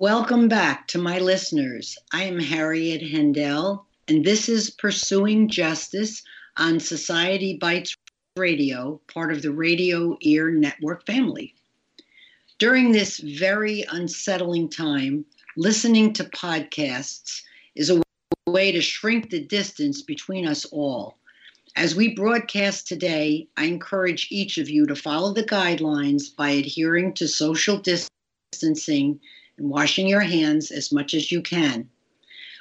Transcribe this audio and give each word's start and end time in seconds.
Welcome 0.00 0.46
back 0.46 0.86
to 0.88 0.98
my 0.98 1.18
listeners. 1.18 1.98
I 2.12 2.22
am 2.22 2.38
Harriet 2.38 3.02
Hendel, 3.02 3.84
and 4.06 4.24
this 4.24 4.48
is 4.48 4.70
Pursuing 4.70 5.48
Justice 5.48 6.22
on 6.56 6.78
Society 6.78 7.56
Bites 7.56 7.96
Radio, 8.36 9.00
part 9.12 9.32
of 9.32 9.42
the 9.42 9.50
Radio 9.50 10.16
Ear 10.20 10.52
Network 10.52 11.04
family. 11.04 11.56
During 12.58 12.92
this 12.92 13.18
very 13.18 13.84
unsettling 13.90 14.68
time, 14.68 15.24
listening 15.56 16.12
to 16.12 16.22
podcasts 16.22 17.42
is 17.74 17.90
a 17.90 18.00
way 18.46 18.70
to 18.70 18.80
shrink 18.80 19.30
the 19.30 19.40
distance 19.40 20.02
between 20.02 20.46
us 20.46 20.64
all. 20.66 21.18
As 21.74 21.96
we 21.96 22.14
broadcast 22.14 22.86
today, 22.86 23.48
I 23.56 23.64
encourage 23.64 24.28
each 24.30 24.58
of 24.58 24.70
you 24.70 24.86
to 24.86 24.94
follow 24.94 25.34
the 25.34 25.42
guidelines 25.42 26.36
by 26.36 26.50
adhering 26.50 27.14
to 27.14 27.26
social 27.26 27.78
distancing 27.78 29.18
and 29.58 29.68
washing 29.68 30.06
your 30.06 30.20
hands 30.20 30.70
as 30.70 30.92
much 30.92 31.14
as 31.14 31.30
you 31.30 31.42
can. 31.42 31.88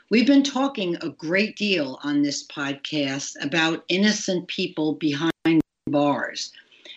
We've 0.09 0.27
been 0.27 0.43
talking 0.43 0.95
a 1.01 1.09
great 1.09 1.57
deal 1.57 1.99
on 2.03 2.21
this 2.21 2.45
podcast 2.47 3.33
about 3.41 3.83
innocent 3.87 4.47
people 4.47 4.93
behind 4.93 5.61
bars. 5.87 6.51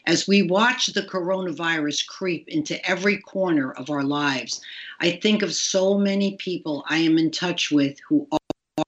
As 0.07 0.27
we 0.27 0.43
watch 0.43 0.87
the 0.87 1.03
coronavirus 1.03 2.07
creep 2.07 2.49
into 2.49 2.85
every 2.89 3.19
corner 3.19 3.73
of 3.73 3.91
our 3.91 4.05
lives, 4.05 4.61
I 5.01 5.13
think 5.13 5.43
of 5.43 5.53
so 5.55 5.99
many 5.99 6.37
people 6.37 6.85
I 6.89 6.99
am 6.99 7.19
in 7.19 7.31
touch 7.31 7.71
with 7.71 7.99
who 8.09 8.27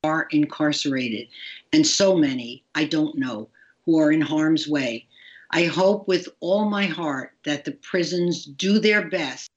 are 0.04 0.28
incarcerated, 0.30 1.28
and 1.72 1.86
so 1.86 2.16
many 2.16 2.64
I 2.74 2.84
don't 2.84 3.18
know 3.18 3.48
who 3.84 3.98
are 3.98 4.12
in 4.12 4.20
harm's 4.20 4.66
way. 4.68 5.06
I 5.50 5.64
hope 5.64 6.08
with 6.08 6.28
all 6.40 6.70
my 6.70 6.86
heart 6.86 7.32
that 7.44 7.64
the 7.64 7.72
prisons 7.72 8.44
do 8.44 8.78
their 8.78 9.08
best 9.08 9.50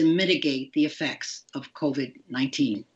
to 0.00 0.06
mitigate 0.06 0.72
the 0.72 0.86
effects 0.86 1.44
of 1.54 1.74
COVID 1.74 2.14
19. 2.30 2.86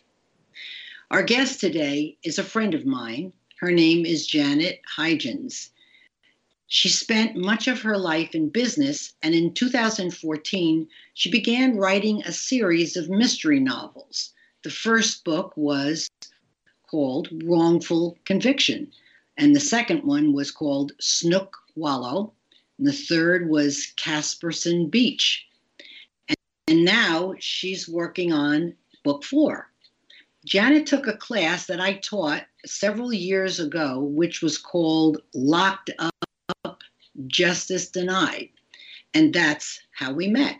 Our 1.11 1.23
guest 1.23 1.61
today 1.61 2.17
is 2.23 2.39
a 2.39 2.43
friend 2.43 2.73
of 2.73 2.87
mine. 2.87 3.35
Her 3.61 3.71
name 3.71 4.07
is 4.07 4.27
Janet 4.27 4.81
Heijens. 4.97 5.69
She 6.67 6.89
spent 6.89 7.37
much 7.37 7.69
of 7.69 7.83
her 7.83 7.99
life 7.99 8.35
in 8.35 8.49
business, 8.49 9.13
and 9.23 9.35
in 9.35 9.53
2014, 9.53 10.89
she 11.13 11.31
began 11.31 11.77
writing 11.77 12.23
a 12.23 12.33
series 12.33 12.97
of 12.97 13.11
mystery 13.11 13.61
novels. 13.61 14.33
The 14.63 14.71
first 14.71 15.25
book 15.25 15.53
was 15.57 16.09
called 16.91 17.29
Wrongful 17.45 18.17
Conviction, 18.25 18.91
and 19.37 19.55
the 19.55 19.61
second 19.61 20.05
one 20.05 20.33
was 20.33 20.51
called 20.51 20.93
Snook 21.01 21.55
Wallow, 21.77 22.33
and 22.79 22.87
the 22.87 22.95
third 22.95 23.51
was 23.51 23.93
Caspersen 23.99 24.91
Beach. 24.91 25.47
And 26.75 26.85
now 26.85 27.35
she's 27.39 27.89
working 27.89 28.33
on 28.33 28.75
book 29.05 29.23
four. 29.23 29.71
Janet 30.45 30.87
took 30.87 31.07
a 31.07 31.17
class 31.17 31.67
that 31.67 31.81
I 31.81 31.99
taught 31.99 32.47
several 32.67 33.13
years 33.13 33.61
ago, 33.61 34.01
which 34.01 34.43
was 34.43 34.59
called 34.59 35.23
Locked 35.35 35.93
Up, 36.01 36.83
Justice 37.29 37.89
Denied. 37.91 38.49
And 39.15 39.33
that's 39.33 39.83
how 39.93 40.13
we 40.15 40.27
met. 40.27 40.57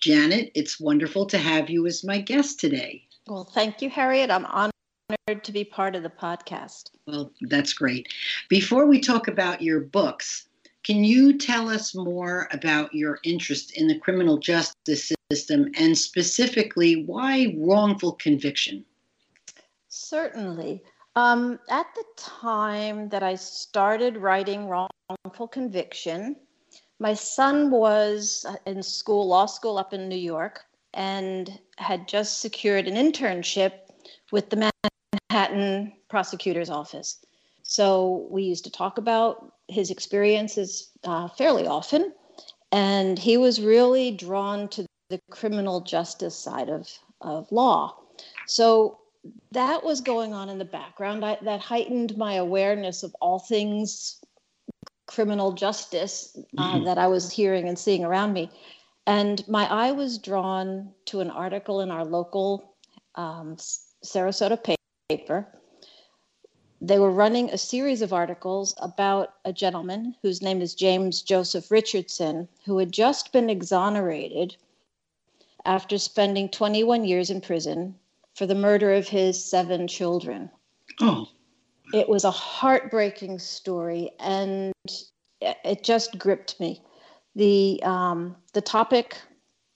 Janet, 0.00 0.52
it's 0.54 0.78
wonderful 0.78 1.26
to 1.26 1.38
have 1.38 1.68
you 1.68 1.84
as 1.88 2.04
my 2.04 2.20
guest 2.20 2.60
today. 2.60 3.02
Well, 3.26 3.42
thank 3.42 3.82
you, 3.82 3.90
Harriet. 3.90 4.30
I'm 4.30 4.46
honored 4.46 5.42
to 5.42 5.50
be 5.50 5.64
part 5.64 5.96
of 5.96 6.04
the 6.04 6.10
podcast. 6.10 6.90
Well, 7.08 7.32
that's 7.40 7.72
great. 7.72 8.06
Before 8.48 8.86
we 8.86 9.00
talk 9.00 9.26
about 9.26 9.62
your 9.62 9.80
books, 9.80 10.46
can 10.84 11.02
you 11.02 11.38
tell 11.38 11.70
us 11.70 11.94
more 11.94 12.46
about 12.52 12.94
your 12.94 13.18
interest 13.24 13.76
in 13.76 13.88
the 13.88 13.98
criminal 13.98 14.36
justice 14.36 15.12
system 15.32 15.70
and 15.78 15.96
specifically 15.96 17.04
why 17.06 17.54
wrongful 17.58 18.12
conviction? 18.12 18.84
Certainly. 19.88 20.82
Um, 21.16 21.58
at 21.70 21.86
the 21.94 22.04
time 22.16 23.08
that 23.08 23.22
I 23.22 23.34
started 23.36 24.18
writing 24.18 24.68
Wrongful 24.68 25.48
Conviction, 25.48 26.36
my 26.98 27.14
son 27.14 27.70
was 27.70 28.44
in 28.66 28.82
school, 28.82 29.26
law 29.26 29.46
school 29.46 29.78
up 29.78 29.94
in 29.94 30.08
New 30.08 30.16
York, 30.16 30.64
and 30.92 31.58
had 31.78 32.08
just 32.08 32.40
secured 32.40 32.88
an 32.88 32.94
internship 32.96 33.72
with 34.32 34.50
the 34.50 34.70
Manhattan 35.30 35.92
prosecutor's 36.08 36.70
office. 36.70 37.24
So 37.62 38.26
we 38.30 38.42
used 38.42 38.64
to 38.64 38.70
talk 38.70 38.98
about 38.98 39.53
his 39.68 39.90
experiences 39.90 40.90
uh, 41.04 41.28
fairly 41.28 41.66
often, 41.66 42.12
and 42.72 43.18
he 43.18 43.36
was 43.36 43.60
really 43.60 44.10
drawn 44.10 44.68
to 44.68 44.86
the 45.10 45.20
criminal 45.30 45.80
justice 45.80 46.36
side 46.36 46.68
of, 46.68 46.88
of 47.20 47.50
law. 47.52 47.96
So 48.46 48.98
that 49.52 49.84
was 49.84 50.00
going 50.00 50.32
on 50.32 50.48
in 50.48 50.58
the 50.58 50.64
background. 50.64 51.24
I, 51.24 51.38
that 51.42 51.60
heightened 51.60 52.16
my 52.16 52.34
awareness 52.34 53.02
of 53.02 53.14
all 53.20 53.38
things 53.38 54.20
criminal 55.06 55.52
justice 55.52 56.36
uh, 56.56 56.74
mm-hmm. 56.74 56.84
that 56.84 56.98
I 56.98 57.06
was 57.06 57.30
hearing 57.30 57.68
and 57.68 57.78
seeing 57.78 58.04
around 58.04 58.32
me. 58.32 58.50
And 59.06 59.46
my 59.48 59.70
eye 59.70 59.92
was 59.92 60.18
drawn 60.18 60.90
to 61.06 61.20
an 61.20 61.30
article 61.30 61.80
in 61.82 61.90
our 61.90 62.04
local 62.04 62.74
um, 63.14 63.56
Sarasota 64.04 64.76
paper 65.08 65.46
they 66.86 66.98
were 66.98 67.10
running 67.10 67.48
a 67.48 67.58
series 67.58 68.02
of 68.02 68.12
articles 68.12 68.74
about 68.78 69.34
a 69.46 69.52
gentleman 69.52 70.14
whose 70.20 70.42
name 70.42 70.60
is 70.60 70.74
James 70.74 71.22
Joseph 71.22 71.70
Richardson, 71.70 72.46
who 72.66 72.76
had 72.76 72.92
just 72.92 73.32
been 73.32 73.48
exonerated 73.48 74.56
after 75.64 75.96
spending 75.96 76.50
21 76.50 77.04
years 77.04 77.30
in 77.30 77.40
prison 77.40 77.94
for 78.34 78.44
the 78.44 78.54
murder 78.54 78.92
of 78.92 79.08
his 79.08 79.42
seven 79.42 79.88
children. 79.88 80.50
Oh. 81.00 81.26
It 81.94 82.08
was 82.08 82.24
a 82.24 82.30
heartbreaking 82.30 83.38
story, 83.38 84.10
and 84.20 84.72
it 85.40 85.84
just 85.84 86.18
gripped 86.18 86.60
me. 86.60 86.82
The, 87.34 87.80
um, 87.82 88.36
the 88.52 88.60
topic 88.60 89.16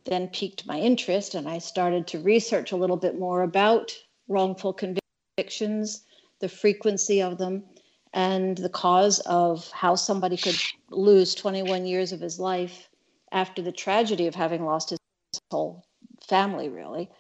then 0.05 0.29
piqued 0.29 0.67
my 0.67 0.79
interest, 0.79 1.35
and 1.35 1.49
I 1.49 1.59
started 1.59 2.07
to 2.09 2.19
research 2.19 2.73
a 2.73 2.77
little 2.77 2.97
bit 2.97 3.19
more 3.19 3.43
about 3.43 3.97
wrongful 4.27 4.75
convictions 4.75 6.03
the 6.41 6.49
frequency 6.49 7.23
of 7.23 7.39
them, 7.39 7.65
and 8.13 8.57
the 8.59 8.69
cause 8.69 9.21
of 9.21 9.71
how 9.71 9.95
somebody 9.95 10.37
could 10.37 10.57
lose 10.91 11.35
21 11.35 11.87
years 11.87 12.13
of 12.13 12.21
his 12.21 12.39
life 12.39 12.89
after 13.33 13.61
the 13.61 13.73
tragedy 13.73 14.27
of 14.27 14.35
having 14.35 14.65
lost 14.65 14.91
his 14.91 14.99
whole 15.51 15.85
family, 16.27 16.69
really. 16.69 17.11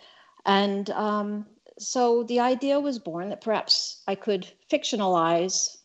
And 0.46 0.88
um, 0.90 1.46
so 1.78 2.22
the 2.24 2.40
idea 2.40 2.80
was 2.80 2.98
born 2.98 3.28
that 3.28 3.40
perhaps 3.40 4.02
I 4.06 4.14
could 4.14 4.50
fictionalize 4.70 5.76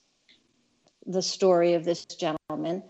the 1.06 1.22
story 1.22 1.74
of 1.74 1.84
this 1.84 2.06
gentleman 2.06 2.84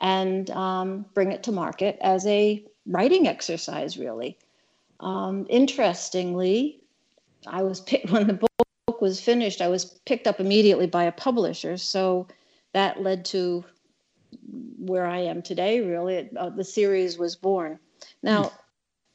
and 0.00 0.50
um, 0.50 1.04
bring 1.14 1.30
it 1.32 1.42
to 1.44 1.52
market 1.52 1.98
as 2.00 2.26
a 2.26 2.64
writing 2.86 3.28
exercise, 3.28 3.98
really. 3.98 4.38
Um, 5.00 5.46
interestingly, 5.48 6.80
I 7.46 7.62
was 7.62 7.80
picked 7.90 8.10
when 8.10 8.26
the 8.26 8.34
book 8.34 8.50
was 9.00 9.20
finished, 9.20 9.60
I 9.60 9.68
was 9.68 9.84
picked 10.06 10.26
up 10.26 10.40
immediately 10.40 10.86
by 10.86 11.04
a 11.04 11.12
publisher. 11.12 11.76
So 11.76 12.28
that 12.72 13.02
led 13.02 13.24
to 13.26 13.64
where 14.78 15.06
I 15.06 15.18
am 15.18 15.42
today, 15.42 15.80
really. 15.80 16.14
It, 16.14 16.36
uh, 16.36 16.50
the 16.50 16.64
series 16.64 17.18
was 17.18 17.36
born. 17.36 17.78
Now, 18.22 18.44
mm. 18.44 18.52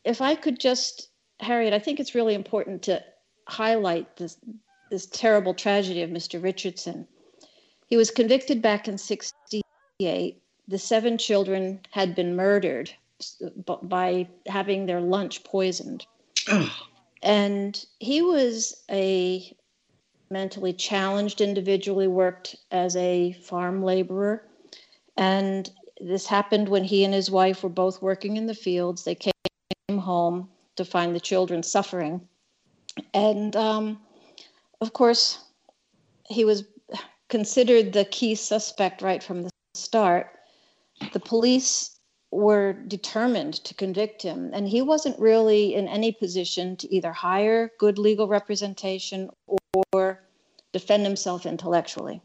if 0.03 0.21
I 0.21 0.35
could 0.35 0.59
just, 0.59 1.09
Harriet, 1.39 1.73
I 1.73 1.79
think 1.79 1.99
it's 1.99 2.15
really 2.15 2.33
important 2.33 2.83
to 2.83 3.03
highlight 3.47 4.17
this, 4.17 4.37
this 4.91 5.05
terrible 5.05 5.53
tragedy 5.53 6.01
of 6.01 6.09
Mr. 6.09 6.41
Richardson. 6.41 7.07
He 7.87 7.97
was 7.97 8.11
convicted 8.11 8.61
back 8.61 8.87
in 8.87 8.97
68. 8.97 10.41
The 10.67 10.79
seven 10.79 11.17
children 11.17 11.79
had 11.91 12.15
been 12.15 12.35
murdered 12.35 12.91
by 13.83 14.27
having 14.47 14.85
their 14.85 15.01
lunch 15.01 15.43
poisoned. 15.43 16.05
And 17.21 17.83
he 17.99 18.21
was 18.21 18.83
a 18.89 19.55
mentally 20.29 20.73
challenged 20.73 21.41
individually 21.41 22.07
worked 22.07 22.55
as 22.71 22.95
a 22.95 23.33
farm 23.33 23.83
laborer. 23.83 24.47
And 25.17 25.69
this 25.99 26.27
happened 26.27 26.69
when 26.69 26.83
he 26.83 27.03
and 27.03 27.13
his 27.13 27.31
wife 27.31 27.63
were 27.63 27.69
both 27.69 28.01
working 28.01 28.37
in 28.37 28.45
the 28.45 28.53
fields. 28.55 29.03
They 29.03 29.15
came 29.15 29.97
home 29.97 30.49
to 30.75 30.85
find 30.85 31.15
the 31.15 31.19
children 31.19 31.63
suffering. 31.63 32.27
And 33.13 33.55
um, 33.55 33.99
of 34.81 34.93
course, 34.93 35.39
he 36.27 36.45
was 36.45 36.63
considered 37.29 37.93
the 37.93 38.05
key 38.05 38.35
suspect 38.35 39.01
right 39.01 39.23
from 39.23 39.43
the 39.43 39.49
start. 39.73 40.31
The 41.13 41.19
police 41.19 41.99
were 42.31 42.73
determined 42.73 43.55
to 43.63 43.73
convict 43.73 44.21
him, 44.21 44.51
and 44.53 44.67
he 44.67 44.81
wasn't 44.81 45.17
really 45.19 45.73
in 45.73 45.87
any 45.87 46.11
position 46.11 46.75
to 46.77 46.93
either 46.93 47.13
hire 47.13 47.71
good 47.79 47.97
legal 47.97 48.27
representation 48.27 49.29
or 49.47 49.57
defend 50.71 51.05
himself 51.05 51.45
intellectually. 51.45 52.21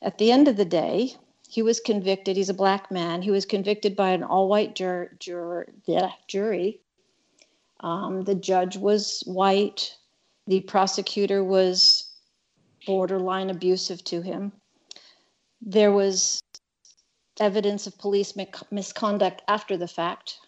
At 0.00 0.18
the 0.18 0.32
end 0.32 0.48
of 0.48 0.56
the 0.56 0.64
day, 0.64 1.14
he 1.48 1.62
was 1.62 1.80
convicted. 1.80 2.36
He's 2.36 2.48
a 2.48 2.54
black 2.54 2.90
man. 2.90 3.22
He 3.22 3.30
was 3.30 3.44
convicted 3.44 3.94
by 3.94 4.10
an 4.10 4.22
all 4.22 4.48
white 4.48 4.74
jur- 4.74 5.16
jur- 5.18 5.72
jury 6.26 6.80
Um, 7.80 8.22
the 8.22 8.36
judge 8.36 8.76
was 8.76 9.22
white. 9.26 9.96
The 10.46 10.60
prosecutor 10.60 11.42
was 11.42 12.12
borderline 12.86 13.50
abusive 13.50 14.02
to 14.04 14.22
him. 14.22 14.52
There 15.60 15.92
was 15.92 16.42
evidence 17.40 17.86
of 17.86 17.98
police 17.98 18.34
misconduct 18.70 19.42
after 19.48 19.76
the 19.76 19.88
fact. 19.88 20.38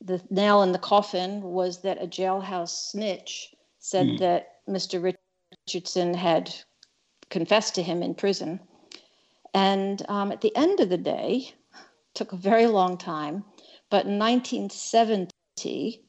The 0.00 0.20
nail 0.30 0.62
in 0.62 0.72
the 0.72 0.78
coffin 0.78 1.42
was 1.42 1.82
that 1.82 2.02
a 2.02 2.06
jailhouse 2.06 2.90
snitch 2.90 3.54
said 3.78 4.06
mm. 4.06 4.18
that 4.18 4.66
Mr. 4.68 5.15
Richardson 5.66 6.14
had 6.14 6.54
confessed 7.28 7.74
to 7.74 7.82
him 7.82 8.00
in 8.02 8.14
prison. 8.14 8.60
And 9.52 10.00
um, 10.08 10.30
at 10.30 10.40
the 10.40 10.54
end 10.54 10.78
of 10.78 10.90
the 10.90 10.96
day, 10.96 11.50
took 12.14 12.32
a 12.32 12.36
very 12.36 12.66
long 12.66 12.96
time, 12.96 13.44
but 13.90 14.06
in 14.06 14.16
1970, 14.16 16.02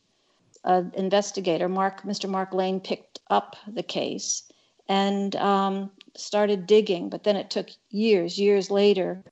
an 0.64 0.92
investigator, 0.96 1.68
Mark, 1.68 2.04
Mr. 2.04 2.30
Mark 2.30 2.54
Lane, 2.54 2.80
picked 2.80 3.20
up 3.32 3.56
the 3.68 3.82
case 3.82 4.44
and 4.88 5.36
um, 5.38 5.90
started 6.16 6.68
digging. 6.68 7.10
But 7.10 7.24
then 7.24 7.36
it 7.36 7.50
took 7.50 7.70
years, 7.90 8.38
years 8.38 8.70
later, 8.70 9.24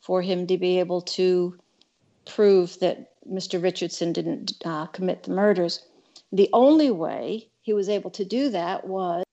for 0.00 0.20
him 0.20 0.46
to 0.48 0.58
be 0.58 0.80
able 0.80 1.00
to 1.02 1.56
prove 2.26 2.78
that 2.80 3.12
Mr. 3.26 3.62
Richardson 3.62 4.12
didn't 4.12 4.52
uh, 4.66 4.86
commit 4.86 5.22
the 5.22 5.30
murders. 5.30 5.86
The 6.30 6.50
only 6.52 6.90
way 6.90 7.48
he 7.62 7.72
was 7.72 7.88
able 7.88 8.10
to 8.10 8.24
do 8.24 8.50
that 8.50 8.86
was 8.86 9.24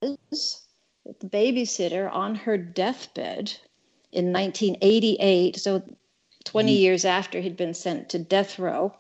that 1.06 1.20
the 1.20 1.28
babysitter 1.28 2.12
on 2.12 2.36
her 2.36 2.58
deathbed 2.58 3.52
in 4.12 4.32
1988, 4.32 5.58
so 5.58 5.84
20 6.46 6.72
mm-hmm. 6.72 6.82
years 6.82 7.06
after 7.06 7.42
he'd 7.42 7.58
been 7.58 7.74
sent 7.74 8.10
to 8.10 8.20
death 8.20 8.58
row, 8.60 8.94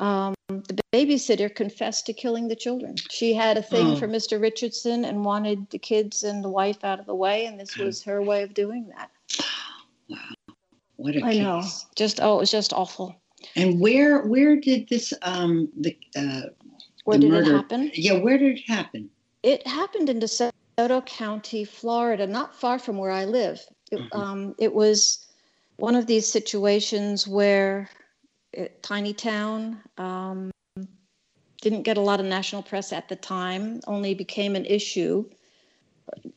um, 0.00 0.34
the 0.48 0.82
babysitter 0.92 1.52
confessed 1.52 2.06
to 2.06 2.12
killing 2.12 2.48
the 2.48 2.56
children. 2.56 2.96
She 3.10 3.32
had 3.32 3.56
a 3.56 3.62
thing 3.62 3.88
oh. 3.88 3.96
for 3.96 4.08
Mr. 4.08 4.40
Richardson 4.40 5.04
and 5.04 5.24
wanted 5.24 5.70
the 5.70 5.78
kids 5.78 6.24
and 6.24 6.44
the 6.44 6.48
wife 6.48 6.84
out 6.84 7.00
of 7.00 7.06
the 7.06 7.14
way, 7.14 7.46
and 7.46 7.58
this 7.58 7.76
was 7.76 8.02
her 8.02 8.22
way 8.22 8.42
of 8.42 8.54
doing 8.54 8.90
that. 8.96 9.10
Wow, 10.08 10.54
what 10.96 11.16
a 11.16 11.24
I 11.24 11.32
case. 11.32 11.42
know. 11.42 11.62
Just 11.94 12.20
oh, 12.20 12.36
it 12.36 12.40
was 12.40 12.50
just 12.50 12.72
awful. 12.72 13.14
And 13.56 13.80
where 13.80 14.26
where 14.26 14.56
did 14.56 14.88
this 14.88 15.12
um 15.22 15.68
the 15.76 15.96
uh 16.16 16.48
where 17.04 17.18
did 17.18 17.30
murder, 17.30 17.50
it 17.50 17.54
happen? 17.54 17.90
Yeah, 17.94 18.18
where 18.18 18.38
did 18.38 18.58
it 18.58 18.64
happen? 18.66 19.10
It 19.42 19.66
happened 19.66 20.08
in 20.08 20.20
DeSoto 20.20 21.04
County, 21.06 21.64
Florida, 21.64 22.26
not 22.26 22.54
far 22.54 22.78
from 22.78 22.98
where 22.98 23.10
I 23.10 23.24
live. 23.24 23.60
It, 23.90 24.00
mm-hmm. 24.00 24.18
um, 24.18 24.54
it 24.58 24.74
was 24.74 25.26
one 25.76 25.94
of 25.94 26.06
these 26.06 26.30
situations 26.30 27.28
where 27.28 27.88
it, 28.52 28.82
tiny 28.82 29.12
town 29.12 29.80
um, 29.98 30.50
didn't 31.60 31.82
get 31.82 31.96
a 31.96 32.00
lot 32.00 32.20
of 32.20 32.26
national 32.26 32.62
press 32.62 32.92
at 32.92 33.08
the 33.08 33.16
time, 33.16 33.80
only 33.86 34.14
became 34.14 34.56
an 34.56 34.64
issue 34.64 35.24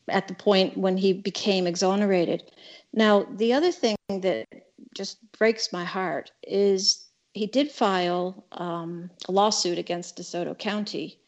at 0.08 0.28
the 0.28 0.34
point 0.34 0.78
when 0.78 0.98
he 0.98 1.14
became 1.14 1.68
exonerated. 1.68 2.52
Now, 2.94 3.26
the 3.36 3.54
other 3.54 3.72
thing 3.72 3.96
that 4.10 4.48
just 4.96 5.20
breaks 5.34 5.74
my 5.74 5.84
heart 5.84 6.32
is 6.44 7.07
he 7.38 7.48
did 7.48 7.72
file 7.72 8.44
um, 8.52 9.10
a 9.28 9.32
lawsuit 9.32 9.78
against 9.78 10.18
DeSoto 10.18 10.58
County 10.58 11.20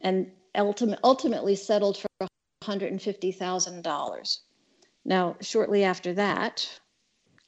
and 0.00 0.30
ultim- 0.54 0.98
ultimately 1.04 1.54
settled 1.54 1.98
for 1.98 2.28
$150,000. 2.64 4.38
Now, 5.04 5.36
shortly 5.40 5.84
after 5.84 6.12
that, 6.14 6.68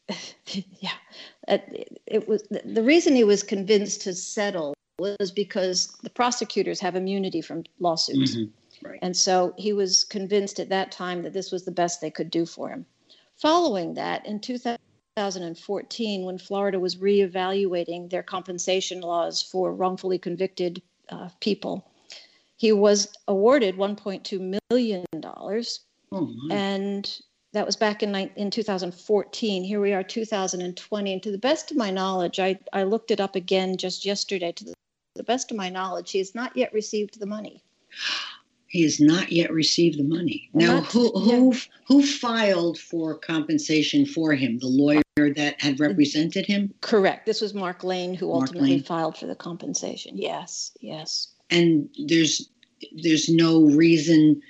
yeah, 0.46 0.90
it, 1.48 2.00
it 2.06 2.28
was 2.28 2.46
the 2.48 2.82
reason 2.82 3.14
he 3.14 3.24
was 3.24 3.42
convinced 3.42 4.02
to 4.02 4.14
settle 4.14 4.74
was 4.98 5.30
because 5.30 5.88
the 6.02 6.10
prosecutors 6.10 6.80
have 6.80 6.96
immunity 6.96 7.40
from 7.40 7.64
lawsuits. 7.78 8.36
Mm-hmm. 8.36 8.88
Right. 8.88 8.98
And 9.02 9.16
so 9.16 9.54
he 9.58 9.72
was 9.72 10.04
convinced 10.04 10.60
at 10.60 10.68
that 10.68 10.92
time 10.92 11.22
that 11.22 11.32
this 11.32 11.50
was 11.50 11.64
the 11.64 11.72
best 11.72 12.00
they 12.00 12.10
could 12.10 12.30
do 12.30 12.46
for 12.46 12.68
him. 12.68 12.86
Following 13.36 13.94
that, 13.94 14.24
in 14.24 14.40
2014, 15.18 16.24
when 16.24 16.38
Florida 16.38 16.78
was 16.78 16.96
reevaluating 16.96 18.08
their 18.08 18.22
compensation 18.22 19.00
laws 19.00 19.42
for 19.42 19.74
wrongfully 19.74 20.16
convicted 20.16 20.80
uh, 21.08 21.28
people, 21.40 21.90
he 22.56 22.70
was 22.70 23.08
awarded 23.26 23.76
$1.2 23.76 24.60
million. 24.70 25.04
Oh, 26.12 26.34
and 26.52 27.20
that 27.52 27.66
was 27.66 27.74
back 27.74 28.04
in, 28.04 28.14
in 28.14 28.50
2014. 28.50 29.64
Here 29.64 29.80
we 29.80 29.92
are, 29.92 30.04
2020. 30.04 31.12
And 31.12 31.22
to 31.22 31.32
the 31.32 31.38
best 31.38 31.72
of 31.72 31.76
my 31.76 31.90
knowledge, 31.90 32.38
I, 32.38 32.58
I 32.72 32.84
looked 32.84 33.10
it 33.10 33.20
up 33.20 33.34
again 33.34 33.76
just 33.76 34.04
yesterday. 34.04 34.52
To 34.52 34.64
the, 34.66 34.74
the 35.16 35.24
best 35.24 35.50
of 35.50 35.56
my 35.56 35.68
knowledge, 35.68 36.12
he 36.12 36.18
has 36.18 36.34
not 36.34 36.56
yet 36.56 36.72
received 36.72 37.18
the 37.18 37.26
money. 37.26 37.64
He 38.68 38.82
has 38.82 39.00
not 39.00 39.32
yet 39.32 39.50
received 39.50 39.98
the 39.98 40.04
money. 40.04 40.50
Now, 40.52 40.80
not, 40.80 40.92
who 40.92 41.10
who 41.18 41.52
yeah. 41.54 41.60
who 41.86 42.06
filed 42.06 42.78
for 42.78 43.16
compensation 43.16 44.04
for 44.04 44.34
him? 44.34 44.58
The 44.58 44.66
lawyer 44.66 45.02
that 45.34 45.60
had 45.60 45.80
represented 45.80 46.46
him. 46.46 46.72
Correct. 46.80 47.26
This 47.26 47.40
was 47.40 47.54
Mark 47.54 47.84
Lane 47.84 48.14
who 48.14 48.28
Mark 48.28 48.42
ultimately 48.42 48.70
Lane. 48.70 48.82
filed 48.82 49.16
for 49.16 49.26
the 49.26 49.34
compensation. 49.34 50.16
Yes, 50.16 50.72
yes. 50.80 51.28
And 51.50 51.88
there's 52.06 52.48
there's 53.02 53.28
no 53.28 53.64
reason 53.64 54.40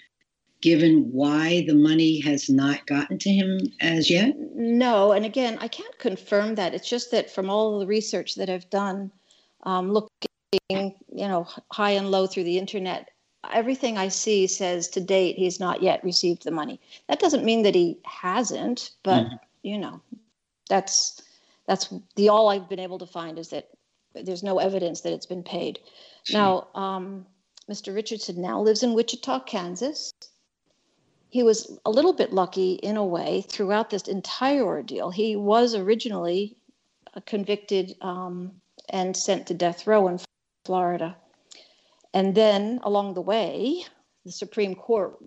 given 0.61 1.09
why 1.13 1.65
the 1.67 1.75
money 1.75 2.21
has 2.21 2.49
not 2.49 2.87
gotten 2.87 3.19
to 3.19 3.31
him 3.31 3.61
as 3.81 4.11
yet? 4.11 4.35
No, 4.55 5.13
and 5.13 5.25
again, 5.25 5.59
I 5.61 5.69
can't 5.69 5.97
confirm 5.99 6.57
that. 6.57 6.75
It's 6.75 6.89
just 6.89 7.11
that 7.13 7.31
from 7.31 7.49
all 7.49 7.79
the 7.79 7.87
research 7.87 8.35
that 8.35 8.51
I've 8.51 8.69
done, 8.71 9.13
um, 9.63 9.93
looking, 9.93 10.29
you 10.71 10.95
know, 11.15 11.47
high 11.71 11.93
and 11.93 12.11
low 12.11 12.27
through 12.27 12.45
the 12.45 12.59
internet, 12.59 13.11
everything 13.53 13.97
I 13.99 14.09
see 14.09 14.47
says 14.47 14.89
to 14.89 15.01
date 15.01 15.37
he's 15.37 15.61
not 15.61 15.83
yet 15.83 16.03
received 16.03 16.45
the 16.45 16.51
money. 16.51 16.81
That 17.09 17.21
doesn't 17.21 17.45
mean 17.45 17.63
that 17.63 17.75
he 17.75 17.99
hasn't, 18.05 18.91
but 19.03 19.25
mm-hmm. 19.25 19.37
you 19.63 19.79
know, 19.79 20.01
that's 20.69 21.23
that's 21.67 21.93
the 22.17 22.29
all 22.29 22.49
I've 22.49 22.69
been 22.69 22.79
able 22.79 22.99
to 22.99 23.07
find 23.07 23.39
is 23.39 23.49
that 23.49 23.69
there's 24.15 24.43
no 24.43 24.59
evidence 24.59 25.03
that 25.03 25.13
it's 25.13 25.27
been 25.27 25.43
paid. 25.43 25.79
Now, 26.33 26.69
um, 26.75 27.27
Mr. 27.71 27.95
Richardson 27.95 28.41
now 28.41 28.61
lives 28.61 28.83
in 28.83 28.95
Wichita, 28.95 29.41
Kansas 29.41 30.13
he 31.31 31.43
was 31.43 31.79
a 31.85 31.91
little 31.91 32.13
bit 32.13 32.33
lucky 32.33 32.75
in 32.75 32.97
a 32.97 33.05
way 33.05 33.45
throughout 33.49 33.91
this 33.91 34.09
entire 34.09 34.65
ordeal. 34.65 35.11
He 35.11 35.37
was 35.37 35.75
originally 35.75 36.57
convicted 37.27 37.97
um, 38.01 38.53
and 38.89 39.17
sent 39.17 39.47
to 39.49 39.55
death 39.55 39.87
row 39.87 40.09
in 40.09 40.19
Florida. 40.65 41.17
And 42.15 42.35
then 42.35 42.81
along 42.83 43.15
the 43.15 43.21
way, 43.21 43.85
the 44.25 44.33
Supreme 44.33 44.75
Court 44.75 45.19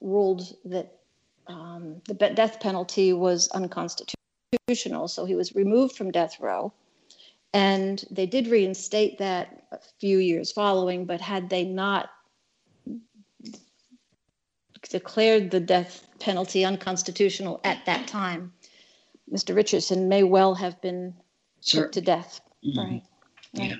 ruled 0.00 0.42
that 0.66 0.98
um, 1.46 2.02
the 2.06 2.14
death 2.14 2.60
penalty 2.60 3.12
was 3.12 3.48
unconstitutional. 3.48 4.21
So 4.74 5.24
he 5.24 5.34
was 5.34 5.54
removed 5.54 5.96
from 5.96 6.10
death 6.10 6.40
row. 6.40 6.72
And 7.54 8.02
they 8.10 8.26
did 8.26 8.46
reinstate 8.48 9.18
that 9.18 9.64
a 9.72 9.78
few 10.00 10.18
years 10.18 10.52
following, 10.52 11.04
but 11.04 11.20
had 11.20 11.50
they 11.50 11.64
not 11.64 12.10
declared 14.88 15.50
the 15.50 15.60
death 15.60 16.06
penalty 16.18 16.64
unconstitutional 16.64 17.60
at 17.64 17.84
that 17.86 18.06
time, 18.06 18.52
Mr. 19.30 19.54
Richardson 19.54 20.08
may 20.08 20.22
well 20.22 20.54
have 20.54 20.80
been 20.80 21.14
sure. 21.62 21.84
put 21.84 21.92
to 21.92 22.00
death. 22.00 22.40
Mm-hmm. 22.64 22.78
Right. 22.78 23.02
right. 23.58 23.70
Yeah, 23.70 23.76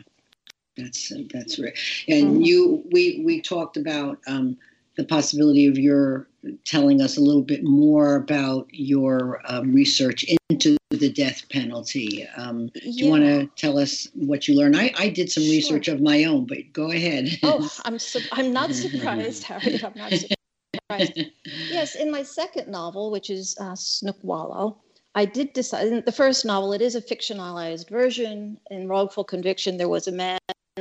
that's 0.76 1.12
uh, 1.12 1.22
that's 1.32 1.58
right. 1.58 1.76
And 2.08 2.28
mm-hmm. 2.28 2.42
you, 2.42 2.84
we 2.92 3.22
we 3.24 3.40
talked 3.40 3.76
about 3.76 4.18
um, 4.26 4.56
the 4.96 5.04
possibility 5.04 5.66
of 5.66 5.78
your 5.78 6.28
telling 6.64 7.00
us 7.00 7.16
a 7.16 7.20
little 7.20 7.42
bit 7.42 7.62
more 7.62 8.16
about 8.16 8.66
your 8.70 9.40
um, 9.46 9.72
research 9.72 10.24
into 10.50 10.76
the 10.90 11.10
death 11.10 11.48
penalty. 11.50 12.26
Um, 12.36 12.68
do 12.68 12.80
you 12.90 13.08
want 13.08 13.22
to 13.22 13.46
tell 13.56 13.78
us 13.78 14.08
what 14.14 14.48
you 14.48 14.56
learned? 14.56 14.76
I, 14.76 14.92
I 14.98 15.08
did 15.08 15.30
some 15.30 15.44
sure. 15.44 15.52
research 15.52 15.88
of 15.88 16.00
my 16.00 16.24
own, 16.24 16.46
but 16.46 16.58
go 16.72 16.90
ahead. 16.90 17.28
oh, 17.42 17.70
I'm 17.84 17.98
su- 17.98 18.26
I'm 18.32 18.52
not 18.58 18.74
surprised, 18.74 19.44
Harriet. 19.44 19.84
I'm 19.84 19.92
not 19.96 20.12
surprised. 20.12 21.24
yes, 21.44 21.94
in 21.94 22.10
my 22.10 22.22
second 22.22 22.68
novel, 22.68 23.10
which 23.10 23.30
is 23.30 23.56
uh, 23.60 23.74
Snook 23.74 24.18
Wallow, 24.22 24.78
I 25.14 25.24
did 25.24 25.52
decide. 25.52 25.88
In 25.88 26.02
the 26.04 26.12
first 26.12 26.44
novel, 26.44 26.72
it 26.72 26.82
is 26.82 26.94
a 26.94 27.00
fictionalized 27.00 27.88
version. 27.88 28.58
In 28.70 28.88
Wrongful 28.88 29.24
Conviction, 29.24 29.76
there 29.76 29.88
was 29.88 30.08
a 30.08 30.12
man 30.12 30.38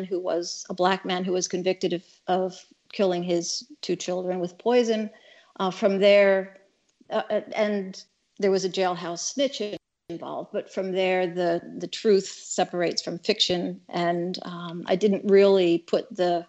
who 0.10 0.20
was 0.20 0.66
a 0.70 0.74
black 0.74 1.06
man 1.06 1.24
who 1.24 1.34
was 1.34 1.48
convicted 1.48 1.94
of, 1.94 2.04
of 2.28 2.66
killing 2.92 3.24
his 3.24 3.68
two 3.82 3.96
children 3.96 4.40
with 4.40 4.58
poison. 4.58 5.10
Uh, 5.60 5.72
from 5.72 6.00
there, 6.00 6.58
uh, 7.10 7.24
uh 7.30 7.42
and 7.56 8.04
there 8.40 8.52
was 8.52 8.66
a 8.66 8.70
jailhouse 8.70 9.20
snitch 9.20 9.62
involved. 10.10 10.50
But 10.52 10.72
from 10.74 10.92
there, 10.92 11.28
the 11.28 11.62
the 11.78 11.88
truth 11.88 12.28
separates 12.28 13.02
from 13.02 13.20
fiction, 13.20 13.82
and 13.90 14.38
um, 14.44 14.84
I 14.88 14.96
didn't 14.96 15.30
really 15.30 15.80
put 15.80 16.16
the 16.16 16.46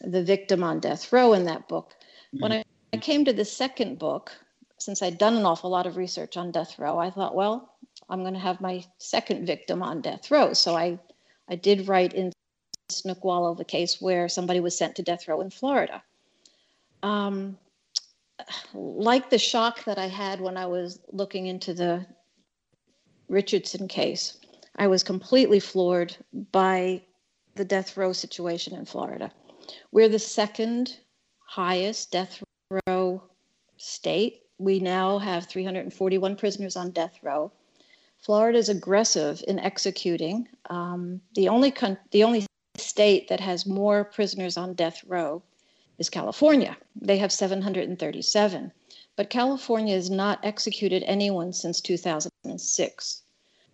the 0.00 0.22
victim 0.22 0.62
on 0.62 0.80
death 0.80 1.12
row 1.12 1.32
in 1.32 1.44
that 1.44 1.68
book. 1.68 1.94
When 2.32 2.52
I 2.52 2.64
I 2.92 2.96
came 2.96 3.24
to 3.24 3.32
the 3.32 3.44
second 3.44 3.98
book, 3.98 4.32
since 4.78 5.02
I'd 5.02 5.18
done 5.18 5.36
an 5.36 5.44
awful 5.44 5.70
lot 5.70 5.86
of 5.86 5.96
research 5.96 6.36
on 6.36 6.50
death 6.50 6.78
row, 6.78 6.98
I 6.98 7.10
thought, 7.10 7.34
well, 7.34 7.74
I'm 8.08 8.22
going 8.22 8.34
to 8.34 8.40
have 8.40 8.60
my 8.60 8.84
second 8.98 9.46
victim 9.46 9.82
on 9.82 10.00
death 10.00 10.30
row. 10.30 10.52
So 10.52 10.74
I, 10.76 10.98
I 11.48 11.56
did 11.56 11.88
write 11.88 12.14
Snook 12.98 13.24
Wallow, 13.24 13.54
the 13.54 13.64
case 13.64 14.00
where 14.00 14.28
somebody 14.28 14.60
was 14.60 14.76
sent 14.76 14.96
to 14.96 15.02
death 15.02 15.28
row 15.28 15.40
in 15.40 15.50
Florida. 15.50 16.02
Um, 17.02 17.58
like 18.74 19.30
the 19.30 19.38
shock 19.38 19.84
that 19.84 19.98
I 19.98 20.06
had 20.06 20.40
when 20.40 20.56
I 20.56 20.66
was 20.66 21.00
looking 21.12 21.46
into 21.46 21.74
the 21.74 22.06
Richardson 23.28 23.88
case, 23.88 24.38
I 24.76 24.86
was 24.86 25.02
completely 25.02 25.60
floored 25.60 26.16
by 26.52 27.02
the 27.54 27.64
death 27.64 27.96
row 27.96 28.12
situation 28.12 28.74
in 28.74 28.84
Florida. 28.84 29.30
We're 29.92 30.08
the 30.08 30.18
second 30.18 30.96
highest 31.40 32.12
death 32.12 32.42
row 32.86 33.22
state. 33.76 34.42
We 34.58 34.80
now 34.80 35.18
have 35.18 35.46
341 35.46 36.36
prisoners 36.36 36.76
on 36.76 36.90
death 36.90 37.18
row. 37.22 37.52
Florida 38.18 38.58
is 38.58 38.68
aggressive 38.68 39.42
in 39.46 39.58
executing. 39.58 40.48
Um, 40.70 41.20
the 41.34 41.48
only 41.48 41.70
con- 41.70 41.98
the 42.10 42.24
only 42.24 42.46
state 42.98 43.28
that 43.28 43.38
has 43.38 43.64
more 43.64 44.02
prisoners 44.02 44.56
on 44.56 44.74
death 44.74 45.04
row 45.06 45.40
is 45.98 46.10
California. 46.10 46.76
They 47.00 47.16
have 47.18 47.30
737. 47.30 48.72
But 49.14 49.30
California 49.30 49.94
has 49.94 50.10
not 50.10 50.40
executed 50.42 51.04
anyone 51.06 51.52
since 51.52 51.80
2006. 51.80 53.22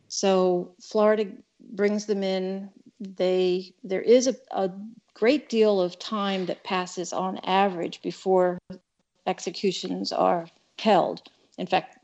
So 0.09 0.75
Florida 0.78 1.26
brings 1.71 2.04
them 2.04 2.23
in. 2.23 2.69
They 3.00 3.73
there 3.83 4.02
is 4.02 4.26
a, 4.26 4.35
a 4.50 4.71
great 5.14 5.49
deal 5.49 5.81
of 5.81 5.99
time 5.99 6.45
that 6.45 6.62
passes 6.62 7.14
on 7.14 7.38
average 7.45 8.02
before 8.02 8.59
executions 9.26 10.12
are 10.12 10.47
held. 10.78 11.23
In 11.57 11.66
fact, 11.66 11.97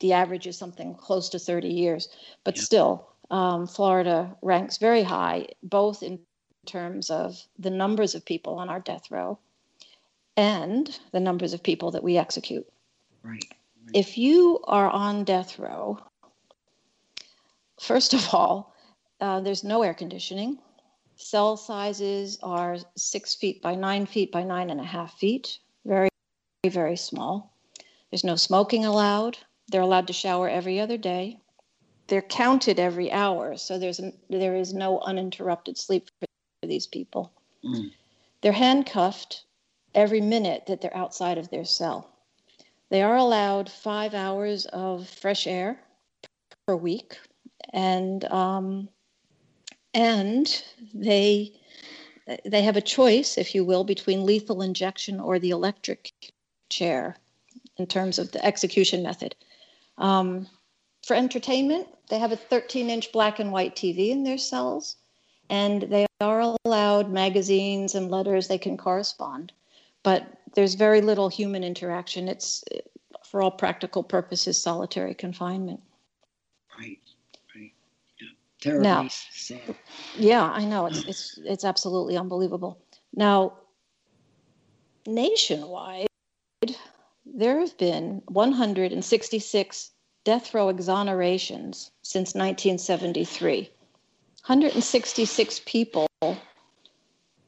the 0.00 0.12
average 0.12 0.48
is 0.48 0.58
something 0.58 0.96
close 0.96 1.28
to 1.28 1.38
30 1.38 1.68
years, 1.68 2.08
but 2.42 2.56
yeah. 2.56 2.62
still, 2.62 3.08
um, 3.30 3.68
Florida 3.68 4.36
ranks 4.42 4.78
very 4.78 5.04
high, 5.04 5.46
both 5.62 6.02
in 6.02 6.18
terms 6.64 7.10
of 7.10 7.46
the 7.58 7.70
numbers 7.70 8.14
of 8.14 8.24
people 8.24 8.58
on 8.58 8.68
our 8.68 8.80
death 8.80 9.10
row 9.10 9.38
and 10.36 10.98
the 11.12 11.20
numbers 11.20 11.52
of 11.52 11.62
people 11.62 11.90
that 11.92 12.02
we 12.02 12.16
execute. 12.16 12.66
Right. 13.22 13.44
right. 13.84 13.94
If 13.94 14.18
you 14.18 14.60
are 14.64 14.90
on 14.90 15.24
death 15.24 15.58
row, 15.58 15.98
first 17.80 18.14
of 18.14 18.34
all, 18.34 18.74
uh, 19.20 19.40
there's 19.40 19.64
no 19.64 19.82
air 19.82 19.94
conditioning. 19.94 20.58
Cell 21.16 21.56
sizes 21.56 22.38
are 22.42 22.76
six 22.96 23.34
feet 23.34 23.62
by 23.62 23.74
nine 23.74 24.06
feet 24.06 24.32
by 24.32 24.42
nine 24.42 24.70
and 24.70 24.80
a 24.80 24.84
half 24.84 25.14
feet, 25.14 25.58
very, 25.84 26.08
very 26.66 26.96
small. 26.96 27.56
There's 28.10 28.24
no 28.24 28.36
smoking 28.36 28.84
allowed. 28.84 29.38
They're 29.68 29.80
allowed 29.80 30.08
to 30.08 30.12
shower 30.12 30.48
every 30.48 30.80
other 30.80 30.98
day. 30.98 31.38
They're 32.08 32.22
counted 32.22 32.78
every 32.78 33.10
hour, 33.10 33.56
so 33.56 33.78
there's 33.78 33.98
an, 33.98 34.12
there 34.28 34.56
is 34.56 34.74
no 34.74 35.00
uninterrupted 35.00 35.78
sleep 35.78 36.10
for 36.20 36.26
these 36.66 36.86
people. 36.86 37.32
Mm. 37.64 37.90
They're 38.40 38.52
handcuffed 38.52 39.44
every 39.94 40.20
minute 40.20 40.66
that 40.66 40.80
they're 40.80 40.96
outside 40.96 41.38
of 41.38 41.50
their 41.50 41.64
cell. 41.64 42.10
They 42.90 43.02
are 43.02 43.16
allowed 43.16 43.70
five 43.70 44.14
hours 44.14 44.66
of 44.66 45.08
fresh 45.08 45.46
air 45.46 45.80
per 46.66 46.76
week, 46.76 47.18
and 47.72 48.24
um, 48.26 48.88
and 49.94 50.62
they 50.92 51.52
they 52.44 52.62
have 52.62 52.76
a 52.76 52.82
choice, 52.82 53.36
if 53.38 53.54
you 53.54 53.64
will, 53.64 53.84
between 53.84 54.24
lethal 54.24 54.62
injection 54.62 55.20
or 55.20 55.38
the 55.38 55.50
electric 55.50 56.12
chair 56.68 57.16
in 57.76 57.86
terms 57.86 58.18
of 58.18 58.32
the 58.32 58.44
execution 58.44 59.02
method. 59.02 59.34
Um, 59.98 60.46
for 61.06 61.14
entertainment, 61.14 61.88
they 62.08 62.18
have 62.18 62.32
a 62.32 62.36
13 62.36 62.90
inch 62.90 63.12
black 63.12 63.38
and 63.38 63.52
white 63.52 63.76
TV 63.76 64.10
in 64.10 64.24
their 64.24 64.38
cells, 64.38 64.96
and 65.50 65.82
they 65.82 66.06
are 66.24 66.56
allowed 66.64 67.10
magazines 67.10 67.94
and 67.94 68.10
letters, 68.10 68.48
they 68.48 68.58
can 68.58 68.76
correspond 68.76 69.52
but 70.04 70.26
there's 70.54 70.74
very 70.74 71.00
little 71.00 71.28
human 71.28 71.64
interaction. 71.64 72.28
It's, 72.28 72.62
for 73.24 73.42
all 73.42 73.50
practical 73.50 74.04
purposes, 74.04 74.60
solitary 74.60 75.14
confinement. 75.14 75.80
Right, 76.78 77.00
right. 77.56 77.72
Yeah. 78.20 78.28
Terribly 78.60 78.84
now, 78.84 79.08
sad. 79.08 79.74
Yeah, 80.16 80.44
I 80.44 80.64
know. 80.64 80.86
It's, 80.86 81.04
it's, 81.04 81.40
it's 81.42 81.64
absolutely 81.64 82.16
unbelievable. 82.16 82.78
Now, 83.14 83.54
nationwide, 85.06 86.06
there 87.26 87.58
have 87.58 87.76
been 87.78 88.22
166 88.26 89.90
death 90.24 90.54
row 90.54 90.72
exonerations 90.72 91.90
since 92.02 92.34
1973. 92.34 93.70
166 94.46 95.60
people 95.64 96.08